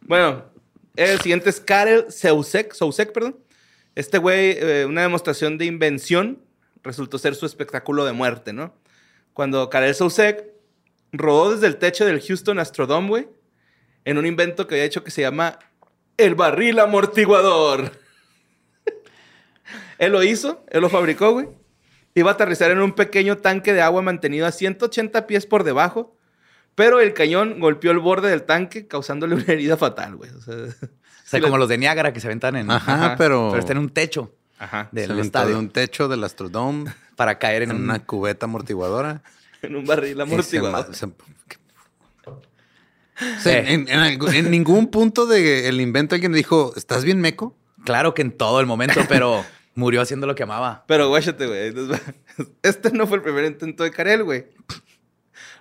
[0.00, 0.44] Bueno,
[0.96, 3.36] el siguiente es Karel Sousek, Sousek, perdón.
[3.94, 6.42] Este güey, eh, una demostración de invención,
[6.82, 8.74] resultó ser su espectáculo de muerte, ¿no?
[9.34, 10.51] Cuando Karel Sousek
[11.12, 13.28] rodó desde el techo del Houston Astrodome, güey,
[14.04, 15.58] en un invento que había hecho que se llama
[16.16, 17.92] el barril amortiguador.
[19.98, 21.48] él lo hizo, él lo fabricó, güey.
[22.14, 26.16] Iba a aterrizar en un pequeño tanque de agua mantenido a 180 pies por debajo,
[26.74, 30.30] pero el cañón golpeó el borde del tanque, causándole una herida fatal, güey.
[30.30, 30.68] O sea, O
[31.24, 32.70] sea, como los de Niágara que se aventan en...
[32.70, 33.14] Ajá, Ajá.
[33.16, 33.48] pero.
[33.50, 34.90] Pero está en un techo Ajá.
[34.92, 37.82] se del aventó estadio de un techo del Astrodome para caer en, en un...
[37.84, 39.22] una cubeta amortiguadora.
[39.62, 40.88] En un barril y se amortiguador.
[40.88, 41.06] ma- se-
[42.26, 47.56] O sea, en, en algún- en ningún punto del invento alguien dijo, ¿estás bien meco?
[47.84, 49.44] Claro que en todo el momento, pero
[49.74, 50.84] murió haciendo lo que amaba.
[50.88, 51.72] Pero guáchate, güey.
[52.62, 54.46] Este no fue el primer intento de Karel, güey.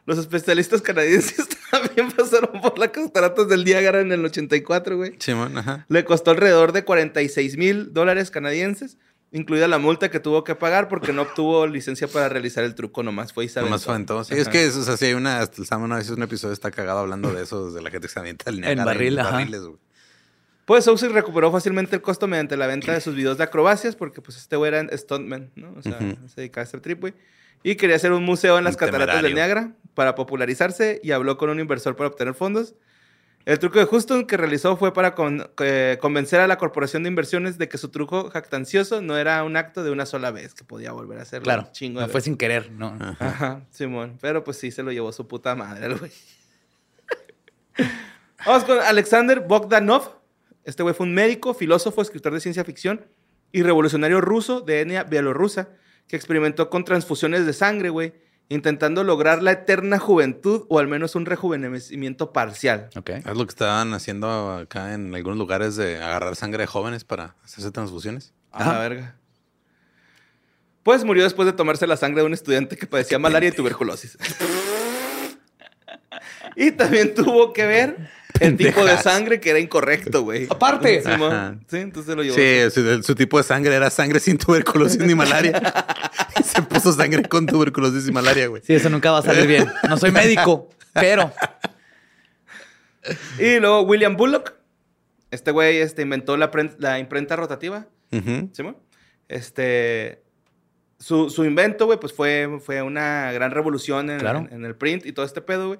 [0.07, 5.15] Los especialistas canadienses también pasaron por las cataratas del Niágara en el 84, güey.
[5.19, 5.85] Simón, ajá.
[5.89, 8.97] Le costó alrededor de 46 mil dólares canadienses,
[9.31, 13.03] incluida la multa que tuvo que pagar porque no obtuvo licencia para realizar el truco,
[13.03, 14.23] nomás fue y se Nomás fue en todo.
[14.23, 16.53] Sí, es que, o sea, sí hay una, hasta el Sam una vez un episodio
[16.53, 19.31] está cagado hablando de eso, de la gente que se avienta el barril, ajá.
[19.31, 19.79] barriles, güey.
[20.65, 24.21] Pues Sousa recuperó fácilmente el costo mediante la venta de sus videos de acrobacias, porque
[24.21, 25.73] pues este güey era stuntman, ¿no?
[25.77, 27.13] O sea, se dedicaba a hacer trip, güey.
[27.63, 29.33] Y quería hacer un museo en las Un cataratas del.
[29.33, 32.75] Niágara para popularizarse y habló con un inversor para obtener fondos.
[33.45, 37.09] El truco de Houston que realizó fue para con- que convencer a la corporación de
[37.09, 40.63] inversiones de que su truco jactancioso no era un acto de una sola vez, que
[40.63, 41.43] podía volver a hacerlo.
[41.45, 42.95] Claro, chingo no fue sin querer, ¿no?
[43.19, 44.17] Ajá, Simón.
[44.21, 46.11] Pero pues sí, se lo llevó su puta madre, el güey.
[48.45, 50.19] Vamos con Alexander Bogdanov.
[50.63, 53.05] Este güey fue un médico, filósofo, escritor de ciencia ficción
[53.51, 55.69] y revolucionario ruso de etnia bielorrusa
[56.07, 58.13] que experimentó con transfusiones de sangre, güey,
[58.51, 62.89] intentando lograr la eterna juventud o al menos un rejuvenecimiento parcial.
[62.97, 63.09] Ok.
[63.11, 67.35] Es lo que estaban haciendo acá en algunos lugares de agarrar sangre de jóvenes para
[67.45, 68.33] hacerse transfusiones.
[68.51, 68.73] A Ajá.
[68.73, 69.15] la verga.
[70.83, 74.17] Pues murió después de tomarse la sangre de un estudiante que padecía malaria y tuberculosis.
[76.55, 77.97] y también tuvo que ver
[78.39, 80.47] el tipo de sangre que era incorrecto, güey.
[80.49, 81.03] Aparte.
[81.67, 82.35] Sí, entonces lo llevó.
[82.35, 85.61] Sí, su, su tipo de sangre era sangre sin tuberculosis ni malaria.
[86.39, 88.61] y se puso sangre con tuberculosis y malaria, güey.
[88.65, 89.67] Sí, eso nunca va a salir bien.
[89.87, 91.31] No soy médico, pero
[93.39, 94.53] Y luego William Bullock.
[95.31, 97.87] Este güey este, inventó la, la imprenta rotativa.
[98.11, 98.49] Ujú.
[98.53, 98.77] Simón.
[99.27, 100.21] Este.
[100.99, 104.39] Su, su invento, güey, pues fue, fue una gran revolución en, Claro.
[104.39, 105.79] en- en el print y todo este pedo, güey.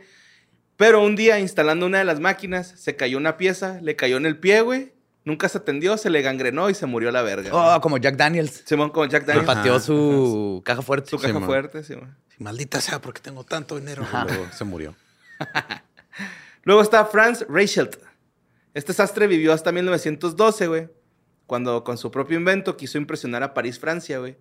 [0.81, 4.25] Pero un día, instalando una de las máquinas, se cayó una pieza, le cayó en
[4.25, 4.93] el pie, güey.
[5.25, 7.51] Nunca se atendió, se le gangrenó y se murió a la verga.
[7.53, 8.63] Oh, como Jack Daniels.
[8.65, 9.45] Simón con Jack Le Daniels.
[9.45, 11.11] pateó su caja fuerte.
[11.11, 11.43] Su caja Simón.
[11.45, 12.17] fuerte, Simón.
[12.39, 14.07] Maldita sea, porque tengo tanto dinero.
[14.27, 14.95] Luego se murió.
[16.63, 17.97] Luego está Franz Reichelt.
[18.73, 20.89] Este sastre vivió hasta 1912, güey.
[21.45, 24.35] Cuando con su propio invento quiso impresionar a París, Francia, güey.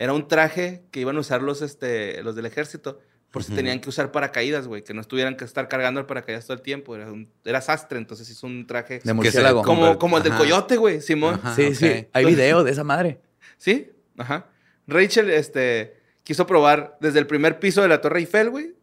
[0.00, 2.98] Era un traje que iban a usar los, este, los del ejército
[3.34, 4.82] por si tenían que usar paracaídas, güey.
[4.84, 6.94] Que no estuvieran que estar cargando el paracaídas todo el tiempo.
[6.94, 9.62] Era, un- era sastre, entonces hizo un traje De murciélago.
[9.62, 11.34] como- como, como el del coyote, güey, Simón.
[11.42, 11.54] Ajá.
[11.56, 11.74] Sí, ok.
[11.74, 12.06] sí.
[12.12, 13.20] Hay video de esa madre.
[13.58, 13.90] ¿Sí?
[14.16, 14.46] Ajá.
[14.86, 18.74] Rachel, este, quiso probar desde el primer piso de la Torre Eiffel, güey.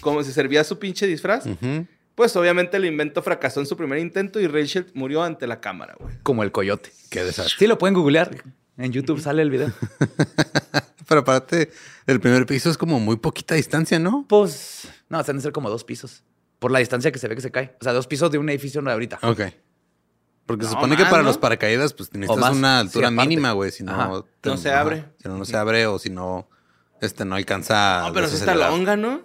[0.00, 1.46] Cómo se servía su pinche disfraz.
[1.46, 1.86] Ujú.
[2.14, 5.94] Pues obviamente el invento fracasó en su primer intento y Rachel murió ante la cámara,
[5.98, 6.14] güey.
[6.22, 6.90] Como el coyote.
[7.10, 7.54] Qué desastre.
[7.58, 8.36] Sí, lo pueden googlear.
[8.78, 9.72] En YouTube sale el video.
[11.08, 11.70] Pero aparte,
[12.06, 14.24] el primer piso es como muy poquita distancia, ¿no?
[14.28, 16.22] Pues, no, se han de ser como dos pisos.
[16.58, 17.76] Por la distancia que se ve que se cae.
[17.80, 19.18] O sea, dos pisos de un edificio de ahorita.
[19.22, 19.40] Ok.
[20.46, 21.24] Porque se No, supone que para ¿no?
[21.24, 22.54] los paracaídas, pues necesitas más.
[22.56, 23.70] una altura mínima, güey.
[23.72, 25.04] Si no, No se abre.
[25.20, 26.48] Si no, no se abre o si no,
[27.00, 28.02] este no alcanza.
[28.06, 29.22] No, pero sí está longa, ¿no?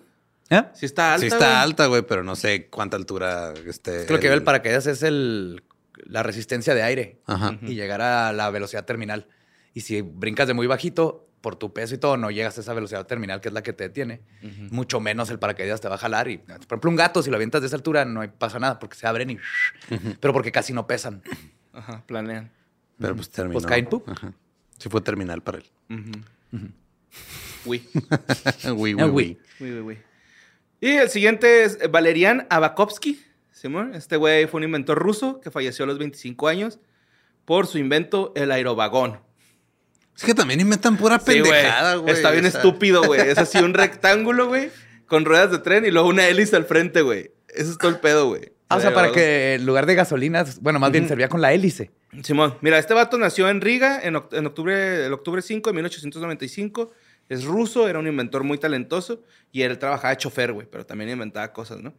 [0.50, 0.64] ¿Eh?
[0.74, 4.02] Sí está alta, Sí está alta, güey, pero no sé cuánta altura este.
[4.02, 5.64] Es que lo que ve el paracaídas es el,
[6.04, 7.58] la resistencia de aire Ajá.
[7.62, 9.28] y llegar a la velocidad terminal.
[9.74, 12.74] Y si brincas de muy bajito, por tu peso y todo, no llegas a esa
[12.74, 14.22] velocidad terminal que es la que te detiene.
[14.70, 16.30] Mucho menos el paracaídas te va a jalar.
[16.30, 18.96] Y, por ejemplo, un gato, si lo avientas de esa altura, no pasa nada porque
[18.96, 19.38] se abren y.
[20.20, 21.24] Pero porque casi no pesan.
[21.74, 22.52] Ajá, planean.
[23.00, 23.54] Pero pues terminó.
[23.54, 24.08] Pues caen, ¡pup!
[24.08, 24.34] Ajá.
[24.78, 25.66] Sí fue terminal para él.
[27.66, 27.90] Uy.
[28.66, 29.04] Uy, uy, uy.
[29.04, 29.40] uy.
[29.60, 30.00] Uy, uy, uy.
[30.80, 33.24] Y el siguiente es Valerian Abakovsky.
[33.52, 36.80] Simón, este güey fue un inventor ruso que falleció a los 25 años
[37.46, 39.20] por su invento, el aerovagón.
[40.16, 42.14] Es que también inventan pura Sí, pendejada, güey.
[42.14, 42.60] Está bien o sea.
[42.60, 43.22] estúpido, güey.
[43.22, 44.70] Es así un rectángulo, güey,
[45.08, 47.32] con ruedas de tren y luego una hélice al frente, güey.
[47.48, 48.52] Eso es todo el pedo, güey.
[48.70, 51.52] Ah, o sea, para que en lugar de gasolina, bueno, más bien servía con la
[51.52, 51.92] hélice.
[52.24, 55.74] Simón, mira, este vato nació en Riga en, oct- en octubre, el octubre 5 de
[55.74, 56.92] 1895.
[57.28, 61.10] Es ruso, era un inventor muy talentoso y él trabajaba de chofer, güey, pero también
[61.10, 61.94] inventaba cosas, ¿no?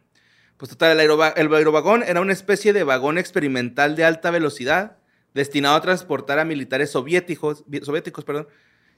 [0.57, 4.97] Pues total, el aerovagón era una especie de vagón experimental de alta velocidad
[5.35, 8.49] destinado a transportar a militares soviéticos, vi- soviéticos perdón,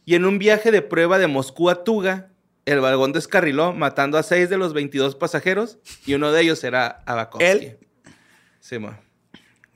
[0.05, 2.31] y en un viaje de prueba de Moscú a Tuga,
[2.67, 7.03] el vagón descarriló matando a seis de los 22 pasajeros y uno de ellos era
[7.07, 7.45] Abakovsky.
[7.47, 7.79] ¿Él?
[8.61, 8.97] Simón.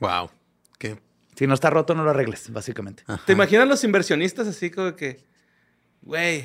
[0.01, 0.31] Wow.
[0.79, 0.99] Qué
[1.37, 3.05] Si no está roto, no lo arregles, básicamente.
[3.27, 5.23] ¿Te imaginas los inversionistas así como que,
[6.03, 6.45] güey,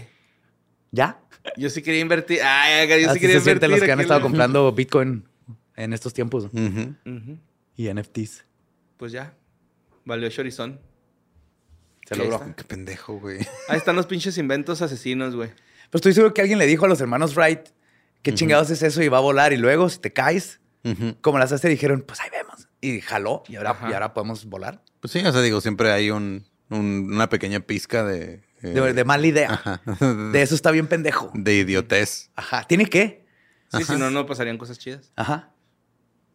[0.91, 1.20] ¿Ya?
[1.57, 3.70] yo sí quería invertir, ay, yo sí Así quería se invertir.
[3.70, 5.28] los que han estado comprando Bitcoin
[5.76, 6.49] en estos tiempos
[7.76, 8.45] y NFTs.
[8.97, 9.34] Pues ya,
[10.06, 10.80] valió chorizón.
[12.08, 12.36] Se logró.
[12.36, 12.54] está.
[12.56, 13.39] Qué pendejo, güey.
[13.70, 15.49] Ahí están los pinches inventos asesinos, güey.
[15.49, 17.68] Pero estoy seguro que alguien le dijo a los hermanos Wright,
[18.22, 19.01] ¿qué chingados es eso?
[19.01, 19.54] Y va a volar.
[19.54, 21.16] Y luego, si te caes, Ujú.
[21.22, 22.68] como las hace, dijeron, pues ahí vemos.
[22.82, 23.43] Y jaló.
[23.47, 24.82] Y ahora, y ahora podemos volar.
[24.99, 28.43] Pues sí, o sea, digo, siempre hay un, un- una pequeña pizca de.
[28.62, 29.51] eh, De, de mala idea.
[29.54, 29.82] Ajá.
[30.32, 31.32] De eso está bien pendejo.
[31.34, 32.32] De idiotez.
[32.36, 32.66] Ajá.
[32.68, 33.26] ¿Tiene qué?
[33.72, 35.12] Sí, si no, no pasarían cosas chidas.
[35.16, 35.51] Ajá.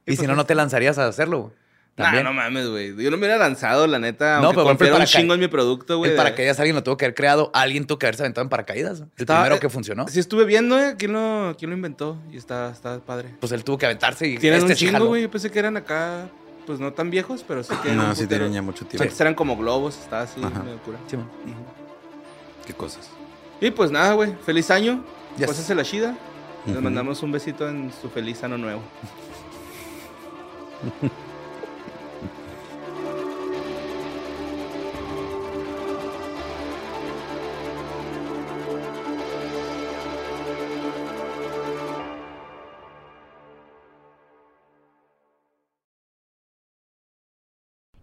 [0.07, 1.41] ¿Y Y si por no, no te lanzarías a hacerlo.
[1.43, 1.55] güey.
[1.99, 2.95] Nah, no mames, güey.
[2.97, 4.37] Yo no me hubiera lanzado, la neta.
[4.41, 6.13] No, pero por ejemplo, confiara un chingo en mi producto, güey.
[6.13, 7.51] el paracaídas alguien lo tuvo que haber creado.
[7.53, 9.01] Alguien tuvo que haberse aventado en paracaídas.
[9.01, 10.07] El Estaba- primero eh, que funcionó.
[10.07, 10.95] Sí, estuve viendo, ¿eh?
[10.97, 12.17] ¿Quién lo, quién lo inventó?
[12.31, 13.35] Y está, está padre.
[13.41, 15.23] Pues él tuvo que aventarse y Tienen este un sí chingo, güey.
[15.23, 16.29] Yo pensé que eran acá,
[16.67, 19.03] pues no tan viejos, pero sí tienen No, sí tienen ya mucho tiempo.
[19.03, 20.63] Antes eran como globos, estaba así, Ajá.
[20.63, 20.99] medio cura.
[21.09, 21.29] Sí, man.
[22.65, 23.11] Qué cosas.
[23.61, 24.35] Y pues nada, güey.
[24.47, 25.05] Feliz año.
[25.37, 25.49] Yes.
[25.49, 26.17] Pásase la chida.
[26.65, 28.83] Les mandamos un besito en su feliz año nuevo.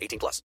[0.00, 0.42] 18 plus.